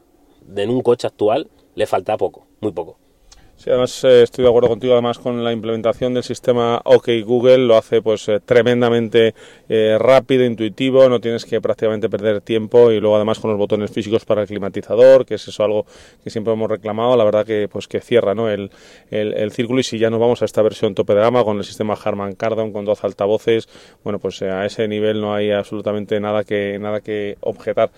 de 0.41 0.63
en 0.63 0.71
un 0.71 0.81
coche 0.81 1.07
actual, 1.07 1.49
le 1.75 1.85
falta 1.85 2.17
poco, 2.17 2.47
muy 2.59 2.71
poco. 2.71 2.97
Sí, 3.59 3.69
además 3.69 4.05
eh, 4.05 4.23
estoy 4.23 4.43
de 4.43 4.49
acuerdo 4.49 4.69
contigo 4.69 4.93
además 4.93 5.19
con 5.19 5.43
la 5.43 5.51
implementación 5.51 6.13
del 6.13 6.23
sistema 6.23 6.79
OK 6.85 7.09
Google, 7.25 7.57
lo 7.57 7.75
hace 7.75 8.01
pues 8.01 8.29
eh, 8.29 8.39
tremendamente 8.39 9.35
eh, 9.67 9.97
rápido, 9.99 10.45
intuitivo, 10.45 11.09
no 11.09 11.19
tienes 11.19 11.43
que 11.43 11.59
prácticamente 11.59 12.07
perder 12.07 12.39
tiempo 12.39 12.89
y 12.89 13.01
luego 13.01 13.17
además 13.17 13.37
con 13.39 13.51
los 13.51 13.57
botones 13.57 13.91
físicos 13.91 14.23
para 14.23 14.43
el 14.43 14.47
climatizador, 14.47 15.25
que 15.25 15.35
es 15.35 15.45
eso 15.45 15.61
algo 15.65 15.85
que 16.23 16.29
siempre 16.29 16.53
hemos 16.53 16.71
reclamado, 16.71 17.17
la 17.17 17.25
verdad 17.25 17.45
que 17.45 17.67
pues 17.67 17.89
que 17.89 17.99
cierra 17.99 18.33
¿no? 18.33 18.49
el, 18.49 18.71
el, 19.11 19.51
círculo 19.51 19.81
y 19.81 19.83
si 19.83 19.99
ya 19.99 20.09
nos 20.09 20.21
vamos 20.21 20.41
a 20.41 20.45
esta 20.45 20.61
versión 20.61 20.95
tope 20.95 21.13
de 21.13 21.19
gama 21.19 21.43
con 21.43 21.57
el 21.57 21.65
sistema 21.65 21.95
Harman 22.01 22.35
Kardon 22.35 22.71
con 22.71 22.85
dos 22.85 23.03
altavoces, 23.03 23.67
bueno 24.05 24.19
pues 24.19 24.41
a 24.41 24.65
ese 24.65 24.87
nivel 24.87 25.19
no 25.19 25.33
hay 25.33 25.51
absolutamente 25.51 26.17
nada 26.21 26.45
que 26.45 26.79
nada 26.79 27.01
que 27.01 27.35
objetar. 27.41 27.91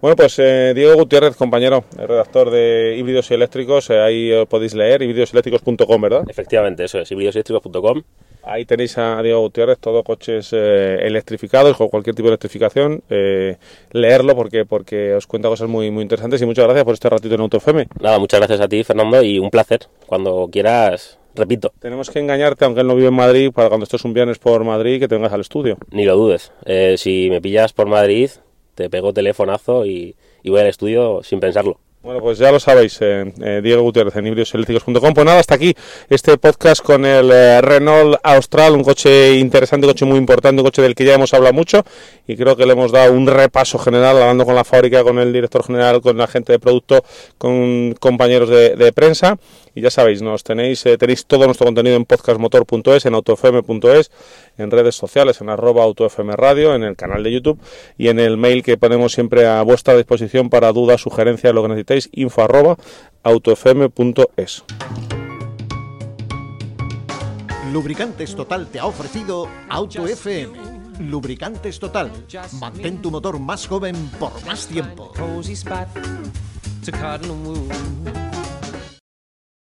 Bueno 0.00 0.16
pues 0.16 0.36
Diego 0.36 0.94
Gutiérrez, 0.96 1.36
compañero, 1.36 1.84
redactor 1.96 2.50
de 2.50 2.96
híbridos 2.98 3.30
y 3.30 3.34
eléctricos, 3.34 3.90
ahí 3.90 4.32
podéis 4.48 4.74
leer 4.74 5.02
híbridoseléctricos.com, 5.02 6.00
¿verdad? 6.00 6.24
Efectivamente, 6.28 6.84
eso 6.84 7.00
es, 7.00 7.10
híbridoseléctricos.com. 7.10 8.02
Ahí 8.46 8.66
tenéis 8.66 8.98
a 8.98 9.22
Diego 9.22 9.40
Gutiérrez, 9.40 9.78
todo 9.78 10.02
coches 10.02 10.50
eh, 10.52 10.98
electrificados, 11.00 11.76
con 11.76 11.88
cualquier 11.88 12.14
tipo 12.14 12.28
de 12.28 12.32
electrificación. 12.32 13.02
Eh, 13.08 13.56
leerlo 13.92 14.36
porque, 14.36 14.66
porque 14.66 15.14
os 15.14 15.26
cuenta 15.26 15.48
cosas 15.48 15.68
muy, 15.68 15.90
muy 15.90 16.02
interesantes 16.02 16.42
y 16.42 16.46
muchas 16.46 16.66
gracias 16.66 16.84
por 16.84 16.92
este 16.92 17.08
ratito 17.08 17.34
en 17.34 17.40
AutoFM. 17.40 17.88
Nada, 18.00 18.18
muchas 18.18 18.40
gracias 18.40 18.60
a 18.60 18.68
ti, 18.68 18.84
Fernando, 18.84 19.22
y 19.22 19.38
un 19.38 19.48
placer. 19.48 19.86
Cuando 20.06 20.48
quieras, 20.52 21.18
repito. 21.34 21.72
Tenemos 21.78 22.10
que 22.10 22.18
engañarte, 22.18 22.66
aunque 22.66 22.82
él 22.82 22.86
no 22.86 22.96
vive 22.96 23.08
en 23.08 23.14
Madrid, 23.14 23.50
para 23.50 23.68
cuando 23.68 23.84
estés 23.84 24.04
un 24.04 24.12
viernes 24.12 24.38
por 24.38 24.62
Madrid, 24.62 25.00
que 25.00 25.08
te 25.08 25.14
vengas 25.14 25.32
al 25.32 25.40
estudio. 25.40 25.78
Ni 25.90 26.04
lo 26.04 26.14
dudes. 26.14 26.52
Eh, 26.66 26.96
si 26.98 27.30
me 27.30 27.40
pillas 27.40 27.72
por 27.72 27.86
Madrid, 27.86 28.30
te 28.74 28.90
pego 28.90 29.12
telefonazo 29.12 29.86
y, 29.86 30.14
voy 30.44 30.60
al 30.60 30.66
estudio 30.66 31.22
sin 31.22 31.40
pensarlo. 31.40 31.78
Bueno, 32.02 32.20
pues 32.20 32.36
ya 32.36 32.52
lo 32.52 32.60
sabéis, 32.60 32.98
eh, 33.00 33.32
eh, 33.42 33.60
Diego 33.62 33.80
Gutiérrez 33.80 34.14
en 34.16 34.26
híbridoseléctricos.com. 34.26 35.14
Pues 35.14 35.24
nada, 35.24 35.38
hasta 35.38 35.54
aquí 35.54 35.74
este 36.10 36.36
podcast 36.36 36.82
con 36.82 37.06
el 37.06 37.30
eh, 37.32 37.62
Renault 37.62 38.20
Austral, 38.22 38.74
un 38.74 38.84
coche 38.84 39.36
interesante, 39.36 39.86
un 39.86 39.94
coche 39.94 40.04
muy 40.04 40.18
importante, 40.18 40.60
un 40.60 40.66
coche 40.66 40.82
del 40.82 40.94
que 40.94 41.06
ya 41.06 41.14
hemos 41.14 41.32
hablado 41.32 41.54
mucho 41.54 41.82
y 42.26 42.36
creo 42.36 42.56
que 42.56 42.66
le 42.66 42.74
hemos 42.74 42.92
dado 42.92 43.10
un 43.14 43.26
repaso 43.26 43.78
general, 43.78 44.20
hablando 44.20 44.44
con 44.44 44.54
la 44.54 44.64
fábrica, 44.64 45.02
con 45.02 45.18
el 45.18 45.32
director 45.32 45.64
general, 45.64 46.02
con 46.02 46.18
la 46.18 46.26
gente 46.26 46.52
de 46.52 46.58
producto, 46.58 47.02
con 47.38 47.94
compañeros 47.94 48.50
de 48.50 48.92
prensa. 48.92 49.38
Y 49.74 49.80
ya 49.80 49.90
sabéis, 49.90 50.22
nos 50.22 50.44
tenéis, 50.44 50.86
eh, 50.86 50.96
tenéis 50.96 51.26
todo 51.26 51.46
nuestro 51.46 51.66
contenido 51.66 51.96
en 51.96 52.04
podcastmotor.es, 52.04 53.06
en 53.06 53.14
autofm.es, 53.14 54.10
en 54.56 54.70
redes 54.70 54.94
sociales, 54.94 55.40
en 55.40 55.48
arroba 55.48 55.82
autofm 55.82 56.30
radio, 56.32 56.74
en 56.74 56.84
el 56.84 56.96
canal 56.96 57.22
de 57.24 57.32
YouTube 57.32 57.58
y 57.98 58.08
en 58.08 58.20
el 58.20 58.36
mail 58.36 58.62
que 58.62 58.76
ponemos 58.76 59.12
siempre 59.12 59.46
a 59.46 59.62
vuestra 59.62 59.96
disposición 59.96 60.48
para 60.48 60.72
dudas, 60.72 61.00
sugerencias, 61.00 61.52
lo 61.52 61.62
que 61.62 61.68
necesitéis, 61.68 62.08
info 62.12 62.42
arroba 62.42 62.76
autofm.es. 63.22 64.64
Lubricantes 67.72 68.36
Total 68.36 68.68
te 68.68 68.78
ha 68.78 68.86
ofrecido 68.86 69.48
Auto 69.68 70.06
FM. 70.06 70.74
Lubricantes 71.00 71.80
Total. 71.80 72.12
Mantén 72.60 73.02
tu 73.02 73.10
motor 73.10 73.40
más 73.40 73.66
joven 73.66 73.96
por 74.20 74.32
más 74.46 74.68
tiempo. 74.68 75.12